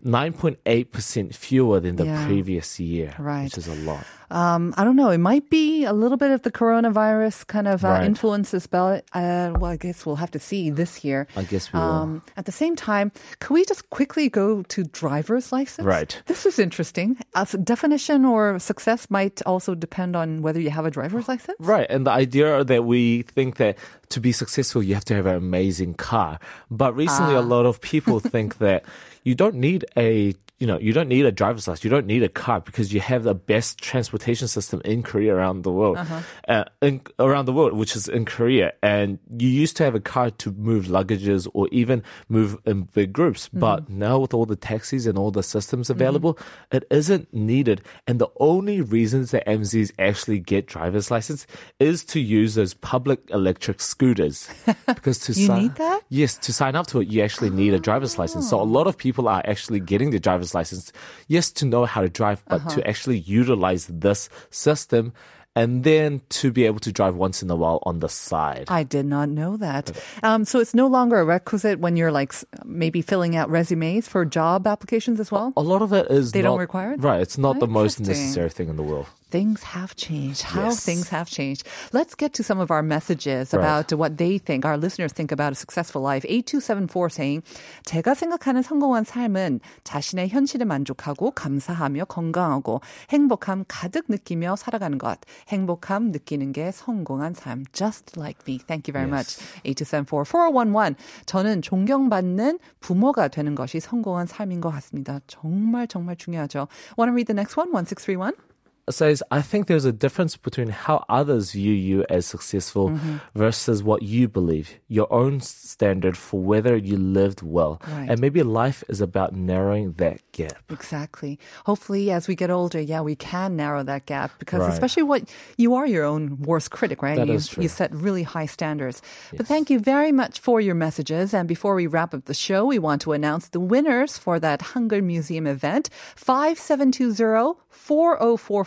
99.8% 0.05 1.35
fewer 1.35 1.81
than 1.81 1.97
the 1.97 2.05
Yeah. 2.07 2.27
previous 2.27 2.79
year, 2.81 3.15
Right. 3.19 3.45
which 3.45 3.59
is 3.59 3.67
a 3.69 3.75
lot. 3.75 4.05
Um, 4.31 4.75
I 4.77 4.85
don't 4.85 4.95
know. 4.97 5.09
It 5.09 5.19
might 5.19 5.49
be 5.49 5.85
a 5.87 5.93
little 5.95 6.19
bit 6.19 6.31
of 6.31 6.43
the 6.43 6.51
coronavirus 6.53 7.47
kind 7.47 7.67
of 7.67 7.83
uh, 7.83 7.89
Right. 7.89 8.05
influence 8.05 8.53
as 8.53 8.69
well. 8.71 9.01
Uh, 9.15 9.53
well, 9.59 9.71
I 9.73 9.77
guess 9.77 10.05
we'll 10.05 10.17
have 10.17 10.31
to 10.33 10.39
see 10.39 10.69
this 10.69 11.03
year. 11.03 11.27
I 11.35 11.45
guess 11.45 11.73
we 11.73 11.79
will. 11.81 11.87
Um, 11.87 12.23
at 12.37 12.45
the 12.45 12.53
same 12.53 12.77
time, 12.77 13.11
could 13.41 13.55
we 13.55 13.65
just 13.65 13.89
quickly 13.89 14.29
go 14.29 14.63
to 14.65 14.85
driver's 14.85 15.51
license? 15.51 15.87
Right. 15.87 16.21
This 16.27 16.45
is 16.45 16.59
interesting. 16.59 17.17
A 17.35 17.41
f- 17.41 17.55
definition 17.65 18.27
or 18.27 18.59
success 18.59 19.07
might 19.09 19.41
also 19.47 19.75
depend 19.75 20.15
on 20.15 20.43
whether 20.43 20.61
you 20.61 20.71
have 20.71 20.85
a 20.85 20.91
driver's 20.91 21.27
license. 21.27 21.57
Right, 21.59 21.87
and 21.89 22.07
the 22.07 22.11
idea 22.13 22.65
that 22.65 22.85
we 22.85 23.23
think 23.23 23.57
that 23.57 23.79
to 24.11 24.21
be 24.21 24.33
successful, 24.33 24.83
you 24.83 24.93
have 24.95 25.07
to 25.07 25.15
have 25.15 25.27
an 25.27 25.37
amazing 25.37 25.95
car. 25.95 26.39
But 26.71 26.95
recently, 26.95 27.35
Ah. 27.35 27.41
a 27.41 27.47
lot 27.49 27.65
of 27.65 27.81
people 27.81 28.21
think 28.35 28.59
that 28.59 28.85
you 29.25 29.35
don't 29.35 29.55
need 29.55 29.85
a 29.97 30.35
you 30.59 30.67
know, 30.67 30.79
you 30.79 30.93
don't 30.93 31.09
need 31.09 31.25
a 31.25 31.31
driver's 31.33 31.69
license. 31.69 31.85
You 31.85 31.91
don't 31.91 32.07
need 32.07 32.23
a 32.23 32.29
car 32.29 32.61
because 32.61 32.93
you 32.93 33.01
have 33.01 33.23
the 33.23 33.35
best 33.35 33.79
transportation 33.79 34.49
system 34.49 34.81
in 34.85 35.03
Korea 35.05 35.35
around 35.35 35.63
the 35.63 35.71
world, 35.71 35.97
Uh-huh. 35.99 36.21
uh 36.49 36.65
in, 36.83 37.01
around 37.19 37.45
the 37.47 37.53
world, 37.53 37.75
which 37.75 37.95
is 37.95 38.09
in 38.09 38.25
Korea. 38.25 38.73
And 38.83 39.19
you 39.39 39.49
used 39.49 39.77
to 39.77 39.85
have 39.85 39.95
a 39.95 40.01
car 40.01 40.31
to 40.43 40.51
move 40.53 40.87
luggages 40.87 41.47
or 41.55 41.69
even 41.71 42.03
move 42.29 42.59
in 42.65 42.83
big 42.93 43.13
groups. 43.13 43.47
Mm-hmm. 43.49 43.61
But 43.61 43.89
now 43.89 44.19
with 44.19 44.35
all 44.35 44.47
the 44.47 44.57
taxis 44.57 45.07
and 45.07 45.17
all 45.17 45.31
the 45.31 45.43
systems 45.45 45.91
available, 45.91 46.39
it 46.73 46.85
isn't 46.91 47.33
needed. 47.33 47.83
And 48.09 48.19
the 48.19 48.29
only 48.41 48.81
reasons 48.81 49.31
that 49.31 49.47
MZs 49.47 49.93
actually 49.99 50.41
get 50.41 50.67
driver's 50.67 51.11
license 51.11 51.47
is 51.79 52.05
to 52.07 52.19
use 52.21 52.55
those 52.57 52.75
public 52.75 53.21
electric 53.31 53.81
scooters. 53.81 54.49
Because 54.87 55.19
to 55.21 55.33
You 55.33 55.47
sign, 55.47 55.63
need 55.63 55.75
that? 55.77 56.01
Yes, 56.09 56.37
to 56.39 56.53
sign 56.53 56.75
up 56.75 56.87
to 56.89 57.01
it, 57.01 57.09
you 57.09 57.23
actually 57.23 57.51
need 57.51 57.75
a 57.75 57.79
driver's 57.79 58.19
license. 58.19 58.49
So 58.51 58.61
a 58.61 58.65
lot 58.65 58.87
of 58.89 58.97
people 58.97 59.29
are 59.29 59.43
actually 59.45 59.81
getting 59.81 60.11
the 60.11 60.19
driver's 60.19 60.48
license, 60.55 60.93
yes, 61.29 61.51
to 61.53 61.67
know 61.67 61.85
how 61.85 62.01
to 62.03 62.09
drive, 62.09 62.43
but 62.49 62.61
Uh-huh. 62.61 62.71
to 62.77 62.87
actually 62.89 63.19
utilize 63.19 63.87
this 63.89 64.29
system 64.51 65.13
and 65.57 65.83
then 65.83 66.21
to 66.29 66.53
be 66.53 66.67
able 66.67 66.79
to 66.79 66.93
drive 66.93 67.17
once 67.17 67.43
in 67.43 67.51
a 67.51 67.57
while 67.57 67.81
on 67.83 67.99
the 67.99 68.09
side. 68.09 68.67
I 68.69 68.85
did 68.85 69.07
not 69.07 69.29
know 69.29 69.57
that. 69.57 69.91
Um, 70.23 70.45
so 70.45 70.61
it's 70.61 70.73
no 70.75 70.87
longer 70.87 71.19
a 71.19 71.25
requisite 71.25 71.81
when 71.81 71.97
you're 71.97 72.13
like 72.13 72.33
maybe 72.65 73.03
filling 73.03 73.35
out 73.35 73.51
resumes 73.51 74.07
for 74.07 74.25
job 74.25 74.67
applications 74.69 75.19
as 75.19 75.33
well. 75.33 75.53
a 75.57 75.63
lot 75.63 75.83
of 75.83 75.93
it 75.93 76.07
is 76.11 76.31
They 76.31 76.43
don't 76.43 76.61
require 76.61 76.93
it? 76.93 77.01
Right, 77.03 77.21
it's 77.21 77.39
not 77.39 77.59
the 77.59 77.67
most 77.67 77.99
necessary 77.99 78.51
thing 78.51 78.69
in 78.69 78.77
the 78.77 78.85
world. 78.85 79.07
Things 79.34 79.74
have 79.74 79.96
changed. 79.96 80.44
How 80.54 80.70
Yes. 80.70 80.86
things 80.86 81.10
have 81.10 81.26
changed. 81.26 81.66
Let's 81.92 82.14
get 82.14 82.34
to 82.38 82.44
some 82.44 82.62
of 82.62 82.70
our 82.70 82.84
messages 82.86 83.50
Right. 83.50 83.58
about 83.66 83.90
what 83.98 84.18
they 84.22 84.38
think, 84.38 84.62
our 84.64 84.78
listeners 84.78 85.10
think 85.12 85.34
about 85.34 85.54
a 85.54 85.58
successful 85.58 86.06
life. 86.06 86.22
8274 86.30 87.10
saying, 87.10 87.42
제가 87.82 88.14
생각하는 88.14 88.62
성공한 88.62 89.04
삶은 89.04 89.60
자신의 89.84 90.30
현실에 90.30 90.66
만족하고 90.66 91.32
감사하며 91.32 92.06
건강하고 92.06 92.82
행복함 93.10 93.66
가득 93.68 94.06
느끼며 94.08 94.56
살아가는 94.56 95.00
것. 95.00 95.18
행복함 95.50 96.12
느끼는 96.12 96.52
게 96.54 96.70
성공한 96.72 97.34
삶. 97.34 97.66
Just 97.74 98.14
like 98.20 98.42
me. 98.48 98.60
Thank 98.60 98.86
you 98.86 98.94
very 98.94 99.10
much. 99.10 99.42
8274 99.66 100.26
4011. 100.30 100.94
저는 101.26 101.64
존경받는 101.64 102.60
부모가 102.82 103.30
되는 103.30 103.56
것이 103.56 103.80
성공한 103.80 104.28
삶인 104.28 104.62
것 104.62 104.70
같습니다. 104.70 105.20
정말 105.26 105.88
정말 105.88 106.16
중요하죠. 106.18 106.68
Want 107.00 107.10
to 107.10 107.14
read 107.18 107.26
the 107.26 107.34
next 107.34 107.58
one? 107.58 107.72
1631? 107.74 108.47
says, 108.95 109.23
I 109.31 109.43
think 109.43 109.67
there's 109.67 109.85
a 109.85 109.93
difference 109.93 110.37
between 110.37 110.69
how 110.69 111.05
others 111.09 111.53
view 111.53 111.73
you 111.73 112.05
as 112.11 112.27
successful 112.27 112.89
Mm-hmm. 112.91 113.17
versus 113.35 113.83
what 113.83 114.03
you 114.03 114.29
believe, 114.29 114.75
your 114.89 115.13
own 115.13 115.41
standard 115.41 116.17
for 116.17 116.41
whether 116.41 116.77
you 116.77 116.97
lived 116.97 117.43
well. 117.43 117.81
Right. 117.87 118.09
And 118.11 118.21
maybe 118.21 118.43
life 118.43 118.83
is 118.89 119.01
about 119.01 119.35
narrowing 119.35 119.93
that 119.99 120.21
gap. 120.33 120.59
Exactly. 120.71 121.39
Hopefully, 121.67 122.11
as 122.11 122.29
we 122.29 122.35
get 122.35 122.51
older, 122.51 122.81
yeah, 122.81 123.01
we 123.01 123.17
can 123.17 123.57
narrow 123.57 123.83
that 123.85 124.07
gap 124.07 124.33
because, 124.39 124.61
Right. 124.61 124.73
especially 124.73 125.03
what 125.03 125.23
you 125.57 125.75
are 125.75 125.87
your 125.87 126.05
own 126.05 126.41
worst 126.43 126.71
critic, 126.71 127.03
right? 127.03 127.17
That 127.17 127.29
you, 127.29 127.35
is 127.35 127.49
true. 127.49 127.63
you 127.63 127.69
set 127.69 127.95
really 127.95 128.23
high 128.23 128.47
standards. 128.47 129.03
But 129.37 129.47
thank 129.47 129.71
you 129.71 129.79
very 129.79 130.13
much 130.13 130.41
for 130.41 130.61
your 130.61 130.75
messages. 130.75 131.35
And 131.35 131.47
before 131.49 131.75
we 131.75 131.87
wrap 131.87 132.15
up 132.15 132.25
the 132.25 132.35
show, 132.35 132.65
we 132.65 132.79
want 132.79 133.03
to 133.03 133.13
announce 133.13 133.49
the 133.49 133.61
winners 133.61 134.17
for 134.19 134.39
that 134.41 134.61
Hangeul 134.75 135.03
Museum 135.03 135.47
event 135.47 135.91
5720 136.17 137.59
4044 137.71 138.65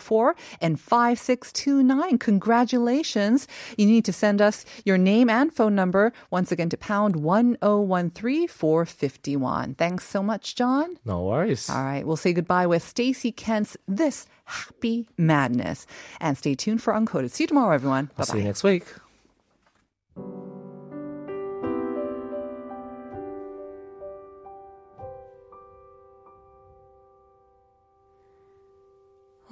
and 0.60 0.78
5629. 0.78 2.18
Congratulations. 2.18 3.48
You 3.76 3.86
need 3.86 4.04
to 4.04 4.12
send 4.12 4.40
us 4.40 4.64
your 4.84 4.98
name 4.98 5.30
and 5.30 5.52
phone 5.52 5.74
number 5.74 6.12
once 6.30 6.52
again 6.52 6.68
to 6.70 6.76
pound 6.76 7.16
1013 7.16 8.48
451. 8.48 9.74
Thanks 9.74 10.06
so 10.06 10.22
much, 10.22 10.54
John. 10.54 10.98
No 11.04 11.22
worries. 11.22 11.70
All 11.70 11.82
right, 11.82 12.06
we'll 12.06 12.16
say 12.16 12.32
goodbye 12.32 12.66
with 12.66 12.82
Stacey 12.82 13.32
Kent's 13.32 13.76
This 13.88 14.26
Happy 14.44 15.08
Madness. 15.16 15.86
And 16.20 16.36
stay 16.36 16.54
tuned 16.54 16.82
for 16.82 16.92
Uncoded. 16.92 17.30
See 17.30 17.44
you 17.44 17.48
tomorrow, 17.48 17.74
everyone. 17.74 18.06
Bye 18.06 18.12
I'll 18.18 18.26
see 18.26 18.38
you 18.38 18.44
next 18.44 18.62
week. 18.62 18.84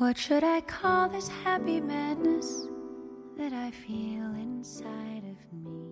What 0.00 0.16
should 0.16 0.44
I 0.44 0.62
call 0.62 1.10
this 1.10 1.28
happy 1.28 1.78
madness 1.78 2.68
that 3.36 3.52
I 3.52 3.70
feel 3.70 4.24
inside 4.32 5.24
of 5.28 5.52
me? 5.52 5.89